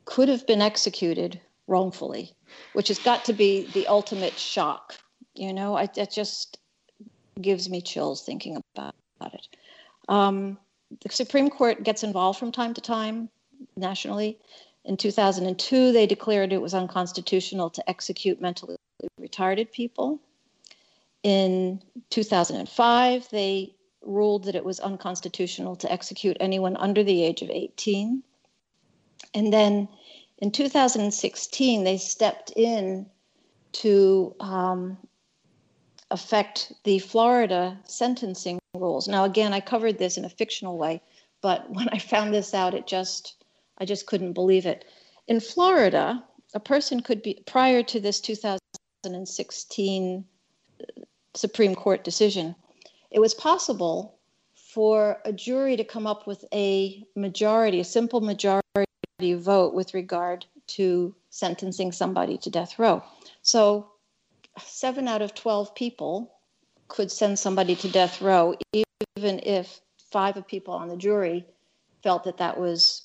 could 0.05 0.29
have 0.29 0.47
been 0.47 0.63
executed 0.63 1.41
wrongfully 1.67 2.37
which 2.73 2.89
has 2.89 2.99
got 2.99 3.25
to 3.25 3.33
be 3.33 3.67
the 3.73 3.87
ultimate 3.87 4.39
shock. 4.39 4.97
You 5.35 5.53
know, 5.53 5.77
I, 5.77 5.89
it 5.97 6.11
just 6.11 6.59
gives 7.41 7.69
me 7.69 7.81
chills 7.81 8.23
thinking 8.23 8.57
about, 8.75 8.95
about 9.21 9.35
it. 9.35 9.49
Um, 10.09 10.59
the 11.03 11.11
Supreme 11.11 11.51
Court 11.51 11.83
gets 11.83 12.03
involved 12.03 12.39
from 12.39 12.53
time 12.53 12.75
to 12.75 12.81
time 12.81 13.29
nationally. 13.77 14.39
In 14.85 14.97
2002, 14.97 15.93
they 15.93 16.07
declared 16.07 16.53
it 16.53 16.63
was 16.63 16.75
unconstitutional 16.75 17.71
to 17.71 17.89
execute 17.91 18.41
mentally 18.41 18.77
retarded 19.21 19.73
people. 19.73 20.21
In 21.23 21.83
2005, 22.11 23.29
they 23.31 23.75
ruled 24.07 24.45
that 24.45 24.55
it 24.55 24.65
was 24.65 24.81
unconstitutional 24.81 25.77
to 25.77 25.93
execute 25.93 26.37
anyone 26.41 26.77
under 26.77 27.05
the 27.05 27.23
age 27.23 27.43
of 27.43 27.51
18. 27.51 28.23
And 29.35 29.53
then 29.53 29.89
in 30.39 30.51
2016, 30.51 31.85
they 31.85 31.99
stepped 31.99 32.53
in 32.57 33.07
to 33.73 34.35
um, 34.41 34.97
affect 36.11 36.73
the 36.85 36.99
Florida 36.99 37.79
sentencing 37.85 38.59
rules. 38.75 39.09
Now, 39.09 39.25
again, 39.25 39.53
I 39.53 39.61
covered 39.61 39.99
this 39.99 40.17
in 40.17 40.25
a 40.25 40.31
fictional 40.31 40.79
way, 40.79 41.03
but 41.41 41.69
when 41.75 41.89
I 41.91 41.99
found 41.99 42.33
this 42.33 42.55
out, 42.55 42.75
it 42.75 42.87
just, 42.87 43.45
I 43.79 43.85
just 43.85 44.07
couldn't 44.07 44.33
believe 44.33 44.67
it. 44.67 44.85
In 45.29 45.41
Florida, 45.41 46.25
a 46.55 46.61
person 46.61 47.01
could 47.01 47.23
be, 47.23 47.43
prior 47.47 47.83
to 47.83 48.01
this 48.01 48.21
2016 48.21 50.25
Supreme 51.35 51.75
Court 51.75 52.05
decision, 52.05 52.55
it 53.11 53.21
was 53.21 53.35
possible 53.35 54.19
for 54.55 55.19
a 55.25 55.33
jury 55.33 55.77
to 55.77 55.85
come 55.85 56.07
up 56.07 56.27
with 56.27 56.45
a 56.53 57.05
majority, 57.15 57.81
a 57.81 57.85
simple 57.85 58.21
majority 58.21 58.63
vote 59.21 59.75
with 59.75 59.95
regard 59.95 60.45
to 60.67 61.15
sentencing 61.31 61.93
somebody 61.93 62.37
to 62.39 62.51
death 62.51 62.79
row. 62.79 63.03
So, 63.43 63.91
seven 64.59 65.09
out 65.09 65.23
of 65.23 65.35
12 65.35 65.75
people 65.75 66.33
could 66.89 67.11
send 67.11 67.39
somebody 67.39 67.77
to 67.77 67.89
death 67.89 68.21
row, 68.21 68.55
even 68.73 69.41
if 69.43 69.81
five 70.11 70.37
of 70.37 70.47
people 70.47 70.75
on 70.75 70.89
the 70.89 70.97
jury 70.97 71.47
felt 72.03 72.25
that 72.25 72.39
that 72.39 72.59
was 72.59 73.03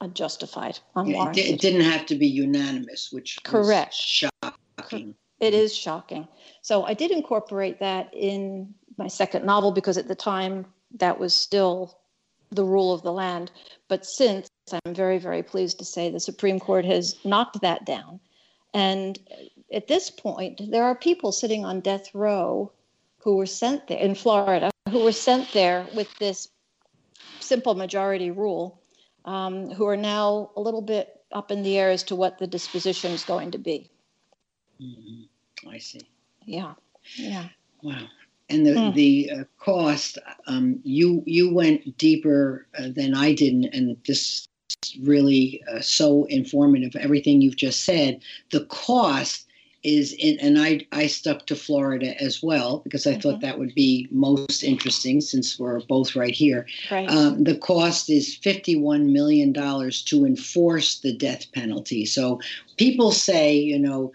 unjustified, 0.00 0.78
unwarranted. 0.94 1.44
It, 1.46 1.60
didn't 1.60 1.82
have 1.82 2.06
to 2.06 2.14
be 2.14 2.26
unanimous, 2.26 3.10
which 3.12 3.38
correct 3.44 3.94
shocking. 3.94 5.14
It 5.42 5.54
is 5.54 5.74
shocking. 5.74 6.28
So 6.60 6.84
I 6.84 6.94
did 6.94 7.10
incorporate 7.10 7.80
that 7.80 8.14
in 8.14 8.72
my 8.96 9.08
second 9.08 9.44
novel 9.44 9.72
because 9.72 9.98
at 9.98 10.06
the 10.06 10.14
time 10.14 10.66
that 10.98 11.18
was 11.18 11.34
still 11.34 11.98
the 12.52 12.64
rule 12.64 12.92
of 12.92 13.02
the 13.02 13.12
land. 13.12 13.50
But 13.88 14.06
since 14.06 14.48
I'm 14.72 14.94
very, 14.94 15.18
very 15.18 15.42
pleased 15.42 15.80
to 15.80 15.84
say 15.84 16.10
the 16.10 16.20
Supreme 16.20 16.60
Court 16.60 16.84
has 16.84 17.16
knocked 17.24 17.60
that 17.60 17.84
down. 17.84 18.20
And 18.72 19.18
at 19.72 19.88
this 19.88 20.10
point, 20.10 20.60
there 20.70 20.84
are 20.84 20.94
people 20.94 21.32
sitting 21.32 21.64
on 21.64 21.80
death 21.80 22.14
row 22.14 22.70
who 23.18 23.34
were 23.34 23.46
sent 23.46 23.88
there 23.88 23.98
in 23.98 24.14
Florida, 24.14 24.70
who 24.90 25.02
were 25.02 25.10
sent 25.10 25.52
there 25.52 25.88
with 25.92 26.08
this 26.20 26.48
simple 27.40 27.74
majority 27.74 28.30
rule, 28.30 28.80
um, 29.24 29.70
who 29.72 29.88
are 29.88 29.96
now 29.96 30.52
a 30.54 30.60
little 30.60 30.82
bit 30.82 31.20
up 31.32 31.50
in 31.50 31.64
the 31.64 31.76
air 31.78 31.90
as 31.90 32.04
to 32.04 32.14
what 32.14 32.38
the 32.38 32.46
disposition 32.46 33.10
is 33.10 33.24
going 33.24 33.50
to 33.50 33.58
be. 33.58 33.90
Mm-hmm. 34.80 35.22
I 35.68 35.78
see. 35.78 36.00
Yeah. 36.44 36.74
Yeah. 37.16 37.48
Wow 37.82 38.06
and 38.52 38.66
the 38.66 38.72
mm. 38.72 38.94
the 38.94 39.30
uh, 39.30 39.44
cost 39.58 40.18
um, 40.46 40.78
you 40.84 41.22
you 41.26 41.52
went 41.52 41.96
deeper 41.96 42.66
uh, 42.78 42.88
than 42.94 43.14
I 43.14 43.32
did, 43.32 43.70
and 43.72 43.96
this 44.06 44.46
is 44.84 44.98
really 45.00 45.62
uh, 45.72 45.80
so 45.80 46.24
informative. 46.26 46.94
Everything 46.96 47.40
you've 47.40 47.56
just 47.56 47.84
said, 47.84 48.20
the 48.50 48.64
cost 48.66 49.46
is 49.82 50.12
in, 50.18 50.38
and 50.40 50.60
I 50.60 50.86
I 50.92 51.06
stuck 51.06 51.46
to 51.46 51.56
Florida 51.56 52.20
as 52.22 52.42
well 52.42 52.80
because 52.84 53.06
I 53.06 53.12
mm-hmm. 53.12 53.20
thought 53.20 53.40
that 53.40 53.58
would 53.58 53.74
be 53.74 54.06
most 54.10 54.62
interesting 54.62 55.20
since 55.22 55.58
we're 55.58 55.80
both 55.80 56.14
right 56.14 56.34
here. 56.34 56.66
Right. 56.90 57.08
Um, 57.08 57.44
the 57.44 57.56
cost 57.56 58.10
is 58.10 58.36
fifty 58.36 58.76
one 58.76 59.12
million 59.12 59.52
dollars 59.52 60.02
to 60.04 60.26
enforce 60.26 60.98
the 61.00 61.14
death 61.16 61.50
penalty. 61.52 62.04
So 62.04 62.40
people 62.76 63.12
say, 63.12 63.56
you 63.56 63.78
know. 63.78 64.12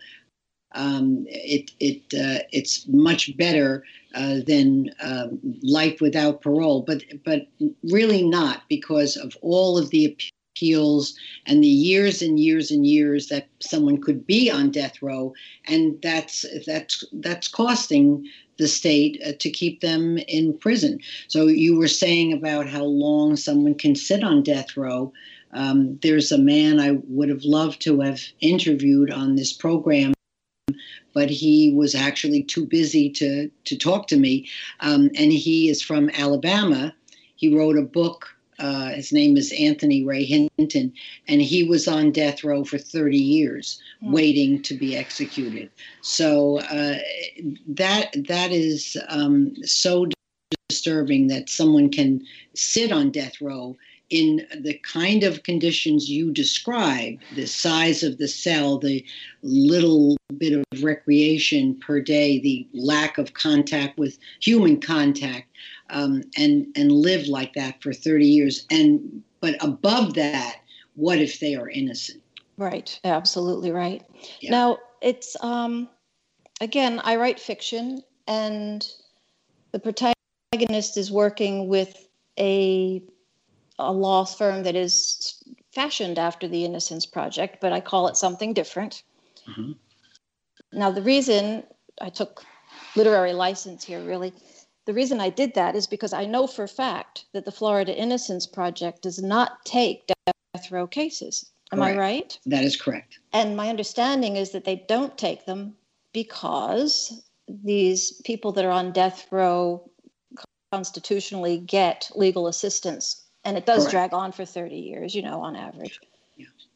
Um, 0.77 1.25
it 1.27 1.72
it 1.79 2.01
uh, 2.13 2.43
it's 2.51 2.88
much 2.88 3.36
better 3.36 3.84
uh, 4.13 4.38
than 4.46 4.91
um, 5.01 5.39
life 5.63 6.00
without 6.00 6.41
parole, 6.41 6.84
but 6.86 7.03
but 7.25 7.48
really 7.84 8.24
not 8.24 8.62
because 8.69 9.17
of 9.17 9.36
all 9.41 9.77
of 9.77 9.89
the 9.89 10.15
appeals 10.55 11.15
and 11.48 11.63
the 11.63 11.67
years 11.67 12.22
and 12.22 12.39
years 12.39 12.69
and 12.72 12.86
years 12.86 13.27
that 13.27 13.48
someone 13.60 14.00
could 14.00 14.25
be 14.25 14.51
on 14.51 14.72
death 14.72 15.01
row. 15.01 15.34
And 15.65 16.00
that's 16.03 16.46
that's 16.65 17.03
that's 17.12 17.48
costing 17.48 18.25
the 18.57 18.67
state 18.67 19.22
uh, 19.25 19.34
to 19.39 19.50
keep 19.50 19.81
them 19.81 20.19
in 20.27 20.57
prison. 20.57 21.00
So 21.27 21.48
you 21.48 21.75
were 21.77 21.88
saying 21.88 22.34
about 22.34 22.67
how 22.67 22.84
long 22.84 23.36
someone 23.36 23.75
can 23.75 23.96
sit 23.96 24.24
on 24.24 24.43
death 24.43 24.77
row. 24.77 25.12
Um, 25.53 25.98
there's 26.01 26.31
a 26.31 26.38
man 26.38 26.79
i 26.81 27.00
would 27.07 27.29
have 27.29 27.46
loved 27.46 27.81
to 27.84 28.01
have 28.01 28.19
interviewed 28.41 29.10
on 29.10 29.38
this 29.38 29.53
program 29.53 30.13
but 31.13 31.29
he 31.29 31.74
was 31.74 31.95
actually 31.95 32.43
too 32.43 32.65
busy 32.65 33.09
to 33.09 33.50
to 33.65 33.77
talk 33.77 34.07
to 34.07 34.17
me 34.17 34.47
um, 34.81 35.09
and 35.15 35.31
he 35.31 35.69
is 35.69 35.81
from 35.81 36.09
alabama 36.12 36.93
he 37.36 37.55
wrote 37.55 37.77
a 37.77 37.81
book 37.81 38.38
uh, 38.59 38.89
his 38.89 39.13
name 39.13 39.38
is 39.38 39.53
Anthony 39.59 40.03
Ray 40.03 40.24
Hinton, 40.24 40.91
and 41.27 41.41
he 41.41 41.63
was 41.63 41.88
on 41.88 42.12
death 42.12 42.43
row 42.43 42.63
for 42.63 42.79
30 42.79 43.15
years, 43.15 43.79
mm. 44.03 44.12
waiting 44.12 44.63
to 44.63 44.74
be 44.74 44.97
executed. 44.97 45.69
So 46.01 46.59
uh, 46.62 46.97
that 47.67 48.15
that 48.27 48.51
is 48.51 48.97
um, 49.09 49.55
so 49.63 50.07
disturbing 50.69 51.27
that 51.27 51.50
someone 51.50 51.89
can 51.89 52.25
sit 52.55 52.91
on 52.91 53.12
death 53.12 53.39
row 53.41 53.77
in 54.09 54.47
the 54.61 54.73
kind 54.79 55.23
of 55.23 55.43
conditions 55.43 56.09
you 56.09 56.31
describe 56.31 57.19
the 57.35 57.45
size 57.45 58.03
of 58.03 58.17
the 58.17 58.27
cell, 58.27 58.77
the 58.77 59.05
little 59.41 60.17
bit 60.37 60.53
of 60.53 60.83
recreation 60.83 61.75
per 61.75 61.99
day, 61.99 62.39
the 62.39 62.67
lack 62.73 63.17
of 63.17 63.33
contact 63.33 63.97
with 63.97 64.17
human 64.39 64.79
contact 64.79 65.47
um, 65.89 66.23
and 66.37 66.67
and 66.75 66.91
live 66.91 67.27
like 67.27 67.53
that 67.53 67.81
for 67.81 67.93
30 67.93 68.25
years. 68.25 68.65
And 68.69 69.23
but 69.41 69.55
above 69.63 70.13
that, 70.15 70.57
what 70.95 71.19
if 71.19 71.39
they 71.39 71.55
are 71.55 71.69
innocent? 71.69 72.21
Right, 72.57 72.99
absolutely 73.03 73.71
right. 73.71 74.03
Yeah. 74.39 74.51
Now 74.51 74.77
it's 75.01 75.35
um, 75.41 75.89
again, 76.61 77.01
I 77.03 77.17
write 77.17 77.39
fiction, 77.39 78.01
and 78.27 78.87
the 79.71 79.79
protagonist 79.79 80.97
is 80.97 81.11
working 81.11 81.67
with 81.67 82.07
a 82.39 83.03
a 83.79 83.91
law 83.91 84.25
firm 84.25 84.63
that 84.63 84.75
is 84.75 85.41
fashioned 85.74 86.17
after 86.17 86.48
the 86.48 86.65
Innocence 86.65 87.05
Project, 87.05 87.57
but 87.62 87.74
I 87.74 87.79
call 87.79 88.07
it 88.07 88.17
something 88.17 88.53
different. 88.53 89.03
Mm-hmm. 89.48 89.74
Now, 90.74 90.91
the 90.91 91.01
reason 91.01 91.63
I 92.01 92.10
took 92.10 92.43
literary 92.96 93.34
license 93.34 93.84
here 93.84 94.01
really 94.01 94.34
the 94.88 94.93
reason 94.93 95.19
I 95.19 95.29
did 95.29 95.53
that 95.55 95.75
is 95.75 95.86
because 95.86 96.13
I 96.13 96.25
know 96.25 96.48
for 96.48 96.63
a 96.63 96.67
fact 96.67 97.25
that 97.34 97.43
the 97.43 97.51
Florida 97.51 97.93
Innocence 97.93 98.48
Project 98.48 99.01
does 99.01 99.22
not 99.22 99.65
take 99.65 100.07
death 100.07 100.72
row 100.72 100.88
cases. 100.88 101.51
Am 101.74 101.79
correct. 101.79 101.98
I 101.98 102.00
right? 102.00 102.39
That 102.46 102.63
is 102.63 102.77
correct. 102.77 103.19
And 103.34 103.57
my 103.57 103.67
understanding 103.67 104.38
is 104.38 104.51
that 104.51 104.63
they 104.63 104.86
don't 104.88 105.17
take 105.17 105.46
them 105.46 105.75
because 106.13 107.22
these 107.50 108.13
people 108.24 108.53
that 108.53 108.63
are 108.63 108.72
on 108.72 108.93
death 108.93 109.27
row 109.29 109.91
constitutionally 110.72 111.57
get 111.57 112.10
legal 112.15 112.48
assistance. 112.48 113.26
And 113.47 113.57
it 113.57 113.65
does 113.65 113.83
correct. 113.83 114.11
drag 114.11 114.13
on 114.13 114.33
for 114.33 114.43
30 114.43 114.75
years, 114.75 115.15
you 115.15 115.21
know, 115.21 115.41
on 115.41 115.55
average. 115.55 116.01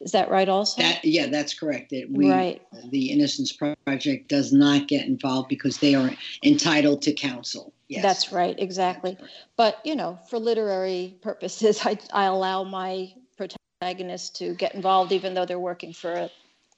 Is 0.00 0.12
that 0.12 0.30
right 0.30 0.48
also? 0.48 0.82
That, 0.82 1.04
yeah, 1.04 1.26
that's 1.26 1.54
correct. 1.54 1.92
It, 1.92 2.10
we, 2.10 2.28
right. 2.30 2.62
The 2.90 3.12
Innocence 3.12 3.52
Project 3.52 4.28
does 4.28 4.52
not 4.52 4.88
get 4.88 5.06
involved 5.06 5.48
because 5.48 5.78
they 5.78 5.94
are 5.94 6.10
entitled 6.42 7.02
to 7.02 7.12
counsel. 7.12 7.72
Yes. 7.88 8.02
That's 8.02 8.32
right, 8.32 8.58
exactly. 8.58 9.12
That's 9.12 9.22
right. 9.22 9.30
But, 9.56 9.80
you 9.84 9.94
know, 9.94 10.18
for 10.28 10.38
literary 10.38 11.18
purposes, 11.20 11.80
I, 11.84 11.98
I 12.12 12.24
allow 12.24 12.64
my 12.64 13.12
protagonist 13.36 14.34
to 14.36 14.54
get 14.54 14.74
involved 14.74 15.12
even 15.12 15.34
though 15.34 15.44
they're 15.44 15.60
working 15.60 15.92
for 15.92 16.12
an 16.12 16.30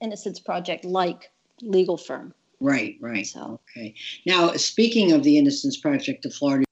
Innocence 0.03 0.41
Project 0.41 0.85
like 0.85 1.31
legal 1.63 1.97
firm. 1.97 2.35
Right, 2.61 2.97
right. 3.01 3.27
So. 3.27 3.61
Okay. 3.77 3.95
Now, 4.27 4.53
speaking 4.55 5.13
of 5.13 5.23
the 5.23 5.39
Innocence 5.39 5.77
Project 5.77 6.27
of 6.27 6.35
Florida, 6.35 6.65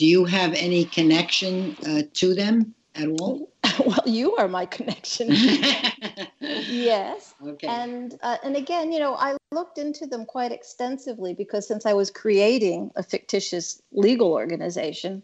do 0.00 0.06
you 0.06 0.24
have 0.24 0.54
any 0.54 0.86
connection 0.86 1.76
uh, 1.86 2.00
to 2.14 2.32
them 2.32 2.74
at 2.94 3.06
all? 3.06 3.50
well, 3.86 4.02
you 4.06 4.34
are 4.36 4.48
my 4.48 4.64
connection. 4.64 5.28
yes. 6.40 7.34
Okay. 7.46 7.66
And 7.66 8.18
uh, 8.22 8.38
and 8.42 8.56
again, 8.56 8.92
you 8.92 8.98
know, 8.98 9.14
I 9.16 9.36
looked 9.52 9.76
into 9.76 10.06
them 10.06 10.24
quite 10.24 10.52
extensively 10.52 11.34
because 11.34 11.68
since 11.68 11.84
I 11.84 11.92
was 11.92 12.10
creating 12.10 12.90
a 12.96 13.02
fictitious 13.02 13.82
legal 13.92 14.32
organization, 14.32 15.22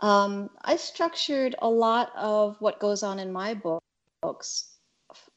um, 0.00 0.50
I 0.64 0.74
structured 0.74 1.54
a 1.60 1.70
lot 1.70 2.10
of 2.16 2.56
what 2.58 2.80
goes 2.80 3.04
on 3.04 3.20
in 3.20 3.32
my 3.32 3.54
books 3.54 4.74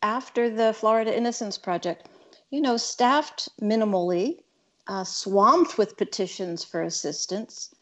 after 0.01 0.49
the 0.49 0.73
Florida 0.73 1.15
Innocence 1.15 1.59
Project. 1.59 2.09
You 2.49 2.61
know, 2.61 2.77
staffed 2.77 3.49
minimally, 3.61 4.39
uh, 4.87 5.03
swamped 5.03 5.77
with 5.77 5.95
petitions 5.95 6.63
for 6.63 6.81
assistance, 6.81 7.75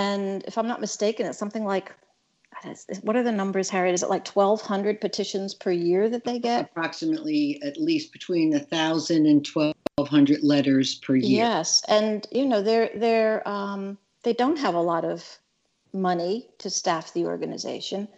and 0.00 0.44
if 0.44 0.56
I'm 0.58 0.68
not 0.68 0.80
mistaken, 0.80 1.26
it's 1.26 1.38
something 1.38 1.64
like 1.64 1.92
what 3.02 3.16
are 3.16 3.22
the 3.22 3.32
numbers, 3.32 3.70
Harriet? 3.70 3.94
Is 3.94 4.02
it 4.02 4.10
like 4.10 4.28
1,200 4.28 5.00
petitions 5.00 5.54
per 5.54 5.70
year 5.70 6.08
that 6.08 6.24
they 6.24 6.38
get? 6.38 6.66
Approximately 6.66 7.60
at 7.62 7.76
least 7.78 8.12
between 8.12 8.50
1,000 8.50 9.26
and 9.26 9.46
1,200 9.46 10.42
letters 10.42 10.96
per 10.96 11.16
year. 11.16 11.38
Yes. 11.38 11.82
And, 11.88 12.26
you 12.30 12.44
know, 12.44 12.62
they're, 12.62 12.90
they're, 12.94 13.48
um, 13.48 13.96
they 14.24 14.34
don't 14.34 14.58
have 14.58 14.74
a 14.74 14.80
lot 14.80 15.04
of 15.04 15.24
money 15.92 16.48
to 16.58 16.68
staff 16.68 17.14
the 17.14 17.24
organization. 17.24 18.08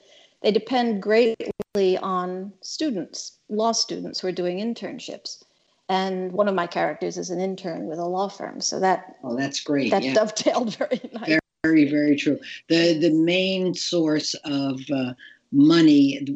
They 0.43 0.51
depend 0.51 1.03
greatly 1.03 1.99
on 1.99 2.53
students, 2.63 3.39
law 3.49 3.73
students 3.73 4.21
who 4.21 4.29
are 4.29 4.33
doing 4.33 4.59
internships. 4.59 5.45
And 5.89 6.33
one 6.33 6.49
of 6.49 6.55
my 6.55 6.67
characters 6.67 7.17
is 7.17 7.31
an 7.31 7.39
intern 7.39 7.87
with 7.87 7.99
a 7.99 8.05
law 8.05 8.29
firm. 8.29 8.61
So 8.61 8.81
that 8.81 9.17
oh, 9.23 9.37
that's 9.37 9.61
great. 9.61 9.91
That 9.91 10.03
yeah. 10.03 10.15
dovetailed 10.15 10.75
very 10.79 11.01
nice. 11.13 11.39
Very, 11.65 11.89
very 11.89 12.17
true. 12.17 12.41
The 12.69 12.99
the 12.99 13.13
main 13.13 13.75
source 13.75 14.35
of 14.45 14.81
uh, 14.93 15.15
money, 15.53 16.27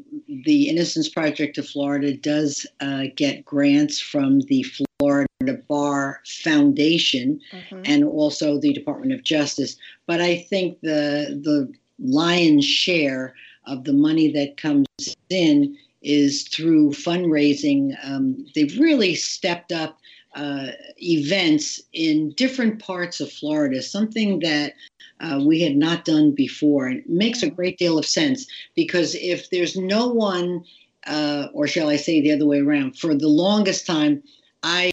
the 0.44 0.68
Innocence 0.68 1.08
Project 1.08 1.58
of 1.58 1.68
Florida 1.68 2.16
does 2.16 2.64
uh, 2.80 3.06
get 3.16 3.44
grants 3.44 3.98
from 3.98 4.42
the 4.42 4.64
Florida 4.98 5.26
Bar 5.68 6.20
Foundation 6.42 7.40
mm-hmm. 7.52 7.82
and 7.84 8.04
also 8.04 8.60
the 8.60 8.72
Department 8.72 9.12
of 9.12 9.24
Justice. 9.24 9.76
But 10.06 10.20
I 10.20 10.38
think 10.38 10.80
the 10.82 11.40
the 11.42 11.72
lion's 11.98 12.64
share 12.64 13.34
of 13.66 13.82
the 13.82 13.94
money 13.94 14.30
that 14.30 14.56
comes 14.56 14.86
in 15.28 15.76
is 16.02 16.46
through 16.46 16.90
fundraising. 16.90 17.96
Um, 18.04 18.46
they've 18.54 18.78
really 18.78 19.16
stepped 19.16 19.72
up 19.72 19.98
uh, 20.36 20.68
events 21.02 21.80
in 21.94 22.30
different 22.32 22.78
parts 22.78 23.20
of 23.20 23.32
Florida, 23.32 23.82
something 23.82 24.38
that 24.40 24.74
uh, 25.20 25.42
we 25.44 25.60
had 25.60 25.76
not 25.76 26.04
done 26.04 26.32
before. 26.32 26.86
And 26.86 26.98
it 26.98 27.08
makes 27.08 27.42
a 27.42 27.50
great 27.50 27.78
deal 27.78 27.98
of 27.98 28.06
sense 28.06 28.46
because 28.74 29.14
if 29.16 29.50
there's 29.50 29.76
no 29.76 30.06
one, 30.08 30.64
uh, 31.06 31.48
or 31.52 31.66
shall 31.66 31.88
I 31.88 31.96
say 31.96 32.20
the 32.20 32.32
other 32.32 32.46
way 32.46 32.60
around, 32.60 32.98
for 32.98 33.14
the 33.14 33.28
longest 33.28 33.86
time, 33.86 34.22
I 34.62 34.90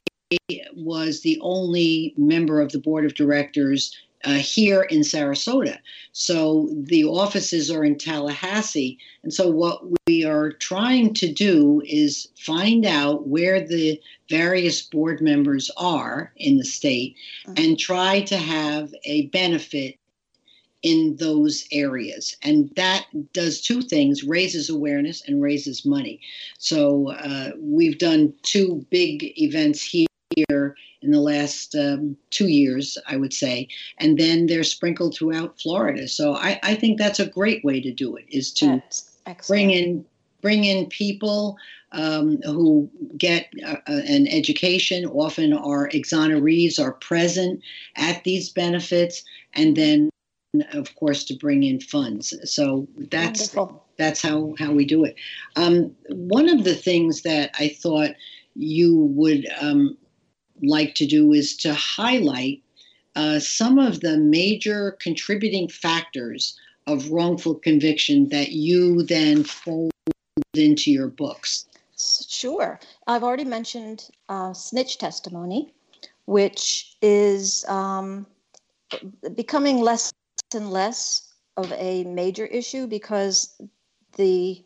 was 0.75 1.21
the 1.21 1.39
only 1.41 2.13
member 2.17 2.61
of 2.61 2.71
the 2.71 2.79
board 2.79 3.05
of 3.05 3.15
directors 3.15 3.95
uh, 4.25 4.35
here 4.35 4.83
in 4.83 5.01
Sarasota. 5.01 5.77
So 6.13 6.69
the 6.71 7.03
offices 7.03 7.69
are 7.69 7.83
in 7.83 7.97
Tallahassee. 7.97 8.97
And 9.23 9.33
so 9.33 9.49
what 9.49 9.81
we 10.07 10.23
are 10.23 10.51
trying 10.51 11.13
to 11.15 11.31
do 11.31 11.81
is 11.85 12.29
find 12.39 12.85
out 12.85 13.27
where 13.27 13.59
the 13.65 13.99
various 14.29 14.81
board 14.81 15.21
members 15.21 15.69
are 15.75 16.31
in 16.37 16.57
the 16.57 16.63
state 16.63 17.15
mm-hmm. 17.45 17.63
and 17.63 17.79
try 17.79 18.21
to 18.21 18.37
have 18.37 18.93
a 19.03 19.27
benefit 19.27 19.97
in 20.83 21.15
those 21.15 21.65
areas. 21.71 22.35
And 22.43 22.69
that 22.75 23.05
does 23.33 23.61
two 23.61 23.81
things 23.81 24.23
raises 24.23 24.69
awareness 24.69 25.23
and 25.25 25.41
raises 25.41 25.85
money. 25.85 26.19
So 26.57 27.11
uh, 27.11 27.51
we've 27.57 27.97
done 27.97 28.33
two 28.43 28.85
big 28.89 29.33
events 29.41 29.81
here 29.81 30.75
in 31.01 31.11
the 31.11 31.19
last 31.19 31.75
um, 31.75 32.17
two 32.29 32.47
years, 32.47 32.97
I 33.07 33.17
would 33.17 33.33
say, 33.33 33.67
and 33.97 34.17
then 34.17 34.47
they're 34.47 34.63
sprinkled 34.63 35.15
throughout 35.15 35.59
Florida. 35.59 36.07
So 36.07 36.35
I, 36.35 36.59
I 36.63 36.75
think 36.75 36.97
that's 36.97 37.19
a 37.19 37.27
great 37.27 37.63
way 37.63 37.81
to 37.81 37.91
do 37.91 38.15
it 38.15 38.25
is 38.29 38.51
to 38.53 38.81
bring 39.47 39.71
in 39.71 40.05
bring 40.41 40.65
in 40.65 40.87
people 40.87 41.57
um, 41.93 42.41
who 42.41 42.89
get 43.17 43.47
uh, 43.65 43.77
uh, 43.87 44.01
an 44.07 44.27
education. 44.27 45.05
Often 45.05 45.53
our 45.53 45.89
exonerees 45.89 46.83
are 46.83 46.93
present 46.93 47.61
at 47.95 48.23
these 48.23 48.49
benefits, 48.49 49.23
and 49.53 49.77
then 49.77 50.09
of 50.71 50.95
course, 50.95 51.23
to 51.25 51.33
bring 51.35 51.63
in 51.63 51.79
funds. 51.79 52.33
So 52.43 52.87
that's 52.97 53.55
Wonderful. 53.55 53.85
that's 53.97 54.21
how 54.21 54.53
how 54.59 54.71
we 54.71 54.85
do 54.85 55.03
it. 55.03 55.15
Um, 55.55 55.95
one 56.09 56.49
of 56.49 56.63
the 56.63 56.75
things 56.75 57.23
that 57.23 57.51
I 57.59 57.69
thought 57.69 58.11
you 58.55 58.95
would 58.95 59.47
um, 59.59 59.97
like 60.61 60.95
to 60.95 61.05
do 61.05 61.33
is 61.33 61.55
to 61.57 61.73
highlight 61.73 62.61
uh, 63.15 63.39
some 63.39 63.79
of 63.79 64.01
the 64.01 64.17
major 64.17 64.97
contributing 64.99 65.67
factors 65.67 66.57
of 66.87 67.09
wrongful 67.11 67.55
conviction 67.55 68.29
that 68.29 68.51
you 68.51 69.03
then 69.03 69.43
fold 69.43 69.91
into 70.53 70.91
your 70.91 71.07
books? 71.07 71.65
Sure. 71.97 72.79
I've 73.07 73.23
already 73.23 73.45
mentioned 73.45 74.09
uh, 74.29 74.53
snitch 74.53 74.97
testimony, 74.97 75.73
which 76.25 76.97
is 77.01 77.65
um, 77.69 78.25
becoming 79.35 79.79
less 79.79 80.11
and 80.55 80.71
less 80.71 81.33
of 81.57 81.71
a 81.73 82.03
major 82.03 82.45
issue 82.45 82.87
because 82.87 83.61
the 84.17 84.63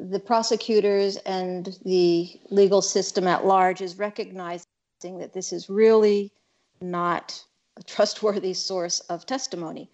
the 0.00 0.18
prosecutors 0.18 1.16
and 1.18 1.78
the 1.84 2.28
legal 2.50 2.82
system 2.82 3.26
at 3.28 3.46
large 3.46 3.80
is 3.80 3.96
recognizing 3.96 4.66
that 5.04 5.32
this 5.32 5.52
is 5.52 5.70
really 5.70 6.32
not 6.80 7.42
a 7.76 7.82
trustworthy 7.82 8.52
source 8.52 9.00
of 9.00 9.24
testimony. 9.24 9.88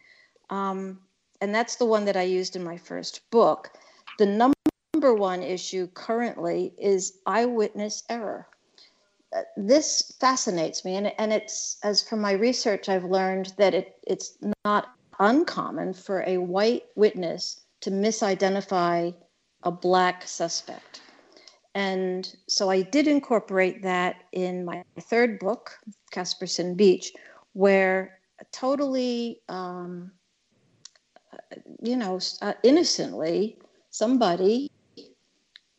Um, 0.48 1.00
and 1.40 1.54
that's 1.54 1.76
the 1.76 1.84
one 1.84 2.06
that 2.06 2.16
I 2.16 2.22
used 2.22 2.56
in 2.56 2.64
my 2.64 2.76
first 2.76 3.30
book. 3.30 3.70
The 4.18 4.26
number 4.26 5.14
one 5.14 5.42
issue 5.42 5.86
currently 5.94 6.72
is 6.78 7.18
eyewitness 7.26 8.02
error. 8.08 8.48
Uh, 9.34 9.42
this 9.56 10.12
fascinates 10.18 10.84
me, 10.84 10.96
and, 10.96 11.12
and 11.18 11.32
it's 11.32 11.78
as 11.84 12.02
from 12.02 12.20
my 12.20 12.32
research, 12.32 12.88
I've 12.88 13.04
learned 13.04 13.52
that 13.58 13.74
it, 13.74 13.96
it's 14.06 14.36
not 14.64 14.88
uncommon 15.20 15.92
for 15.92 16.24
a 16.26 16.38
white 16.38 16.84
witness 16.96 17.60
to 17.82 17.90
misidentify 17.90 19.14
a 19.62 19.70
black 19.70 20.26
suspect. 20.26 21.02
And 21.74 22.34
so 22.48 22.68
I 22.68 22.82
did 22.82 23.06
incorporate 23.06 23.82
that 23.82 24.24
in 24.32 24.64
my 24.64 24.82
third 25.02 25.38
book, 25.38 25.78
Caspersen 26.12 26.76
Beach, 26.76 27.12
where 27.52 28.18
totally, 28.50 29.40
um, 29.48 30.10
you 31.80 31.96
know, 31.96 32.18
uh, 32.42 32.54
innocently, 32.64 33.58
somebody 33.90 34.70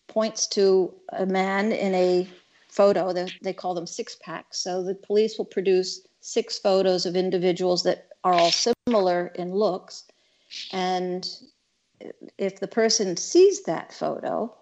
points 0.08 0.47
to 0.47 0.93
a 1.13 1.25
man 1.25 1.71
in 1.71 1.93
a 1.95 2.30
photo 2.69 3.12
they 3.41 3.54
call 3.54 3.73
them 3.73 3.88
six 3.88 4.17
packs. 4.21 4.60
So 4.60 4.84
the 4.84 4.95
police 4.95 5.38
will 5.38 5.45
produce 5.45 6.08
six 6.21 6.58
photos 6.58 7.06
of 7.06 7.15
individuals 7.15 7.84
that 7.84 8.08
are 8.23 8.34
all 8.34 8.51
similar 8.51 9.27
in 9.36 9.53
looks. 9.53 10.05
And 10.71 11.27
if 12.38 12.60
the 12.60 12.67
person 12.67 13.17
sees 13.17 13.63
that 13.63 13.93
photo 13.93 14.53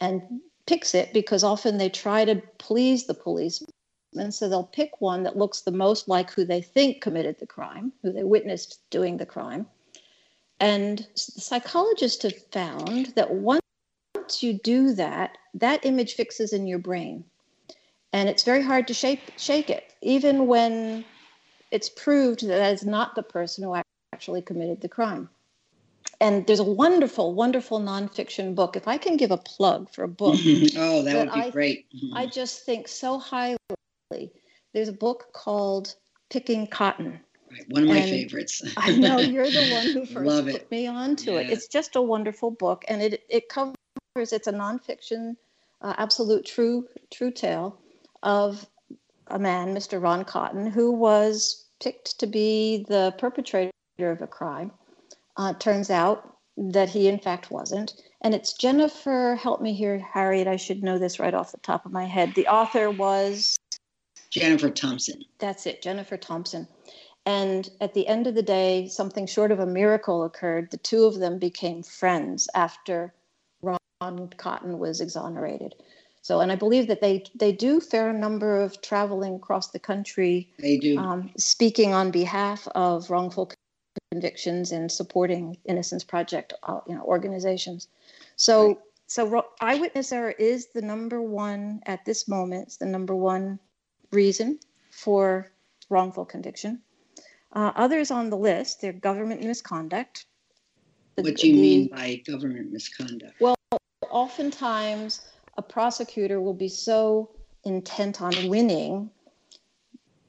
and 0.00 0.22
picks 0.66 0.94
it, 0.94 1.12
because 1.12 1.44
often 1.44 1.78
they 1.78 1.88
try 1.88 2.24
to 2.24 2.36
please 2.58 3.06
the 3.06 3.14
policeman, 3.14 3.70
so 4.30 4.48
they'll 4.48 4.64
pick 4.64 5.00
one 5.00 5.24
that 5.24 5.36
looks 5.36 5.62
the 5.62 5.70
most 5.70 6.08
like 6.08 6.30
who 6.30 6.44
they 6.44 6.62
think 6.62 7.02
committed 7.02 7.38
the 7.38 7.46
crime, 7.46 7.92
who 8.02 8.12
they 8.12 8.24
witnessed 8.24 8.80
doing 8.90 9.16
the 9.16 9.26
crime. 9.26 9.66
And 10.60 11.06
psychologists 11.14 12.22
have 12.22 12.46
found 12.52 13.06
that 13.16 13.30
once 13.30 13.60
you 14.40 14.54
do 14.54 14.94
that, 14.94 15.36
that 15.54 15.84
image 15.84 16.14
fixes 16.14 16.52
in 16.52 16.66
your 16.66 16.78
brain. 16.78 17.24
And 18.12 18.28
it's 18.28 18.44
very 18.44 18.62
hard 18.62 18.86
to 18.88 18.94
shake, 18.94 19.34
shake 19.36 19.68
it, 19.68 19.92
even 20.00 20.46
when 20.46 21.04
it's 21.74 21.90
proved 21.90 22.40
that 22.42 22.56
that 22.56 22.72
is 22.72 22.86
not 22.86 23.14
the 23.14 23.22
person 23.22 23.64
who 23.64 23.76
actually 24.12 24.40
committed 24.40 24.80
the 24.80 24.88
crime 24.88 25.28
and 26.20 26.46
there's 26.46 26.60
a 26.60 26.64
wonderful, 26.64 27.34
wonderful 27.34 27.80
nonfiction 27.80 28.54
book. 28.54 28.76
If 28.76 28.88
I 28.88 28.98
can 28.98 29.16
give 29.16 29.30
a 29.30 29.36
plug 29.36 29.90
for 29.90 30.04
a 30.04 30.08
book, 30.08 30.36
oh, 30.76 31.02
that, 31.02 31.04
that 31.04 31.26
would 31.26 31.34
be 31.34 31.40
I, 31.40 31.50
great. 31.50 31.86
I 32.14 32.26
just 32.26 32.64
think 32.64 32.88
so 32.88 33.18
highly. 33.18 33.58
There's 34.72 34.88
a 34.88 34.92
book 34.92 35.28
called 35.32 35.94
Picking 36.30 36.66
Cotton. 36.66 37.20
Right, 37.50 37.68
one 37.68 37.82
of 37.84 37.88
my 37.88 37.98
and 37.98 38.10
favorites. 38.10 38.62
I 38.76 38.96
know 38.96 39.18
you're 39.18 39.50
the 39.50 39.70
one 39.72 39.86
who 39.92 40.06
first 40.14 40.46
put 40.46 40.70
me 40.70 40.86
onto 40.86 41.32
yeah. 41.32 41.40
it. 41.40 41.50
It's 41.50 41.68
just 41.68 41.96
a 41.96 42.02
wonderful 42.02 42.50
book, 42.50 42.84
and 42.88 43.02
it 43.02 43.24
it 43.28 43.48
covers. 43.48 43.74
It's 44.16 44.46
a 44.46 44.52
nonfiction, 44.52 45.36
uh, 45.80 45.94
absolute 45.98 46.44
true 46.44 46.88
true 47.10 47.30
tale 47.30 47.78
of 48.22 48.66
a 49.28 49.38
man, 49.38 49.74
Mr. 49.74 50.02
Ron 50.02 50.24
Cotton, 50.24 50.66
who 50.66 50.92
was 50.92 51.63
picked 51.84 52.18
to 52.18 52.26
be 52.26 52.86
the 52.88 53.14
perpetrator 53.18 53.70
of 54.00 54.22
a 54.22 54.26
crime 54.26 54.72
uh, 55.36 55.52
turns 55.52 55.90
out 55.90 56.34
that 56.56 56.88
he, 56.88 57.08
in 57.08 57.18
fact, 57.18 57.50
wasn't. 57.50 57.92
And 58.22 58.34
it's 58.34 58.54
Jennifer, 58.54 59.38
help 59.40 59.60
me 59.60 59.74
here, 59.74 59.98
Harriet, 59.98 60.48
I 60.48 60.56
should 60.56 60.82
know 60.82 60.98
this 60.98 61.18
right 61.18 61.34
off 61.34 61.52
the 61.52 61.58
top 61.58 61.84
of 61.84 61.92
my 61.92 62.06
head. 62.06 62.34
The 62.34 62.46
author 62.46 62.90
was 62.90 63.56
Jennifer 64.30 64.70
Thompson. 64.70 65.22
That's 65.38 65.66
it, 65.66 65.82
Jennifer 65.82 66.16
Thompson. 66.16 66.66
And 67.26 67.68
at 67.80 67.92
the 67.92 68.06
end 68.06 68.26
of 68.26 68.34
the 68.34 68.42
day, 68.42 68.88
something 68.88 69.26
short 69.26 69.52
of 69.52 69.60
a 69.60 69.66
miracle 69.66 70.24
occurred. 70.24 70.70
The 70.70 70.78
two 70.78 71.04
of 71.04 71.18
them 71.18 71.38
became 71.38 71.82
friends 71.82 72.48
after 72.54 73.12
Ron 73.62 74.30
Cotton 74.38 74.78
was 74.78 75.00
exonerated. 75.00 75.74
So, 76.24 76.40
and 76.40 76.50
I 76.50 76.56
believe 76.56 76.86
that 76.86 77.02
they 77.02 77.22
they 77.34 77.52
do 77.52 77.80
fair 77.80 78.10
number 78.10 78.58
of 78.58 78.80
traveling 78.80 79.34
across 79.34 79.68
the 79.72 79.78
country. 79.78 80.50
They 80.58 80.78
do 80.78 80.96
um, 80.96 81.30
speaking 81.36 81.92
on 81.92 82.10
behalf 82.10 82.66
of 82.74 83.10
wrongful 83.10 83.52
convictions 84.10 84.72
and 84.72 84.90
supporting 84.90 85.58
Innocence 85.66 86.02
Project 86.02 86.54
uh, 86.62 86.80
you 86.88 86.94
know, 86.94 87.02
organizations. 87.02 87.88
So, 88.36 88.68
right. 88.68 88.76
so 89.06 89.44
eyewitness 89.60 90.12
error 90.12 90.30
is 90.30 90.68
the 90.72 90.80
number 90.80 91.20
one 91.20 91.82
at 91.84 92.06
this 92.06 92.26
moment. 92.26 92.68
It's 92.68 92.78
the 92.78 92.86
number 92.86 93.14
one 93.14 93.58
reason 94.10 94.58
for 94.90 95.52
wrongful 95.90 96.24
conviction. 96.24 96.80
Uh, 97.52 97.72
others 97.76 98.10
on 98.10 98.30
the 98.30 98.38
list, 98.38 98.80
they're 98.80 98.94
government 98.94 99.42
misconduct. 99.42 100.24
What 101.16 101.36
do 101.36 101.48
you 101.48 101.54
the, 101.54 101.60
mean 101.60 101.88
by 101.88 102.22
government 102.26 102.72
misconduct? 102.72 103.34
Well, 103.40 103.56
oftentimes 104.08 105.20
a 105.56 105.62
prosecutor 105.62 106.40
will 106.40 106.54
be 106.54 106.68
so 106.68 107.30
intent 107.64 108.20
on 108.20 108.48
winning, 108.48 109.10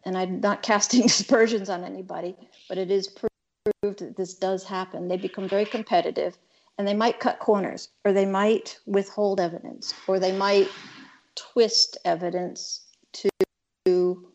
and 0.03 0.17
I'm 0.17 0.39
not 0.39 0.63
casting 0.71 1.05
aspersions 1.05 1.69
on 1.69 1.83
anybody, 1.83 2.35
but 2.69 2.77
it 2.77 2.91
is 2.91 3.07
proved 3.07 3.99
that 3.99 4.15
this 4.17 4.33
does 4.33 4.63
happen, 4.63 5.07
they 5.07 5.17
become 5.17 5.47
very 5.47 5.65
competitive 5.65 6.37
and 6.77 6.87
they 6.87 6.93
might 6.93 7.19
cut 7.19 7.39
corners 7.39 7.89
or 8.03 8.11
they 8.11 8.25
might 8.25 8.77
withhold 8.85 9.39
evidence 9.39 9.93
or 10.07 10.19
they 10.19 10.35
might 10.35 10.67
twist 11.35 11.97
evidence 12.03 12.81
to 13.13 14.27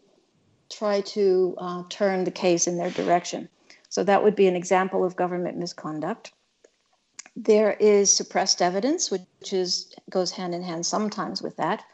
try 0.71 1.01
to 1.03 1.55
uh, 1.59 1.83
turn 1.89 2.25
the 2.25 2.31
case 2.31 2.67
in 2.67 2.79
their 2.79 2.91
direction. 2.91 3.49
So 3.89 4.05
that 4.05 4.23
would 4.23 4.37
be 4.37 4.47
an 4.47 4.57
example 4.57 5.05
of 5.05 5.17
government 5.17 5.59
misconduct. 5.59 6.33
There 7.37 7.73
is 7.75 8.13
suppressed 8.13 8.61
evidence, 8.61 9.11
which 9.11 9.53
is 9.53 9.95
goes 10.11 10.33
hand 10.33 10.55
in 10.55 10.63
hand 10.63 10.85
sometimes 10.85 11.43
with 11.43 11.57
that. 11.57 11.85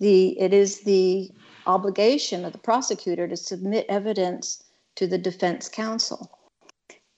The 0.00 0.38
it 0.38 0.52
is 0.52 0.80
the 0.80 1.30
obligation 1.66 2.44
of 2.44 2.52
the 2.52 2.58
prosecutor 2.58 3.26
to 3.26 3.36
submit 3.36 3.86
evidence 3.88 4.62
to 4.96 5.06
the 5.06 5.18
defense 5.18 5.68
counsel 5.68 6.30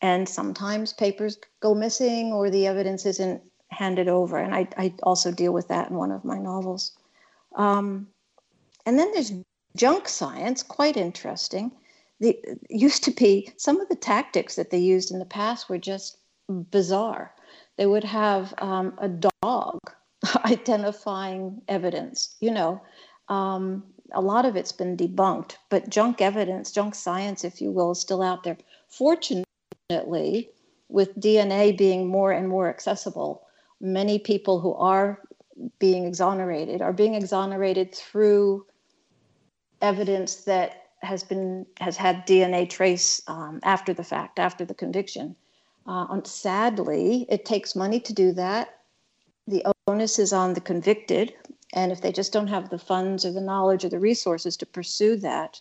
and 0.00 0.28
sometimes 0.28 0.92
papers 0.92 1.38
go 1.60 1.74
missing 1.74 2.32
or 2.32 2.50
the 2.50 2.66
evidence 2.66 3.06
isn't 3.06 3.42
handed 3.70 4.08
over. 4.08 4.38
And 4.38 4.54
I, 4.54 4.68
I 4.76 4.94
also 5.02 5.32
deal 5.32 5.52
with 5.52 5.68
that 5.68 5.90
in 5.90 5.96
one 5.96 6.12
of 6.12 6.24
my 6.24 6.38
novels. 6.38 6.92
Um, 7.56 8.08
and 8.84 8.98
then 8.98 9.10
there's 9.12 9.32
junk 9.76 10.08
science, 10.08 10.62
quite 10.62 10.96
interesting. 10.96 11.72
The 12.20 12.38
used 12.70 13.04
to 13.04 13.10
be 13.10 13.52
some 13.56 13.80
of 13.80 13.88
the 13.88 13.96
tactics 13.96 14.56
that 14.56 14.70
they 14.70 14.78
used 14.78 15.10
in 15.10 15.18
the 15.18 15.24
past 15.24 15.68
were 15.68 15.78
just 15.78 16.18
bizarre. 16.48 17.34
They 17.76 17.86
would 17.86 18.04
have 18.04 18.54
um, 18.58 18.94
a 18.98 19.08
dog 19.08 19.78
identifying 20.44 21.62
evidence. 21.68 22.36
You 22.40 22.52
know, 22.52 22.82
um, 23.28 23.84
a 24.12 24.20
lot 24.20 24.46
of 24.46 24.56
it's 24.56 24.72
been 24.72 24.96
debunked, 24.96 25.56
but 25.68 25.88
junk 25.88 26.20
evidence, 26.20 26.72
junk 26.72 26.94
science, 26.94 27.44
if 27.44 27.60
you 27.60 27.70
will, 27.70 27.92
is 27.92 28.00
still 28.00 28.22
out 28.22 28.44
there. 28.44 28.56
Fortunately, 28.88 30.50
with 30.88 31.18
DNA 31.18 31.76
being 31.76 32.06
more 32.06 32.32
and 32.32 32.48
more 32.48 32.68
accessible, 32.68 33.46
many 33.80 34.18
people 34.18 34.60
who 34.60 34.74
are 34.74 35.20
being 35.78 36.04
exonerated 36.04 36.82
are 36.82 36.92
being 36.92 37.14
exonerated 37.14 37.94
through 37.94 38.66
evidence 39.80 40.44
that 40.44 40.82
has 41.02 41.24
been 41.24 41.66
has 41.78 41.96
had 41.96 42.26
DNA 42.26 42.68
trace 42.68 43.22
um, 43.26 43.60
after 43.62 43.92
the 43.92 44.04
fact, 44.04 44.38
after 44.38 44.64
the 44.64 44.74
conviction. 44.74 45.36
Uh, 45.86 46.20
sadly, 46.24 47.26
it 47.28 47.44
takes 47.44 47.76
money 47.76 48.00
to 48.00 48.12
do 48.12 48.32
that. 48.32 48.80
The 49.46 49.64
onus 49.86 50.18
is 50.18 50.32
on 50.32 50.54
the 50.54 50.60
convicted, 50.60 51.32
and 51.72 51.92
if 51.92 52.00
they 52.00 52.10
just 52.10 52.32
don't 52.32 52.48
have 52.48 52.70
the 52.70 52.78
funds 52.78 53.24
or 53.24 53.32
the 53.32 53.40
knowledge 53.40 53.84
or 53.84 53.88
the 53.88 54.00
resources 54.00 54.56
to 54.56 54.66
pursue 54.66 55.16
that, 55.18 55.60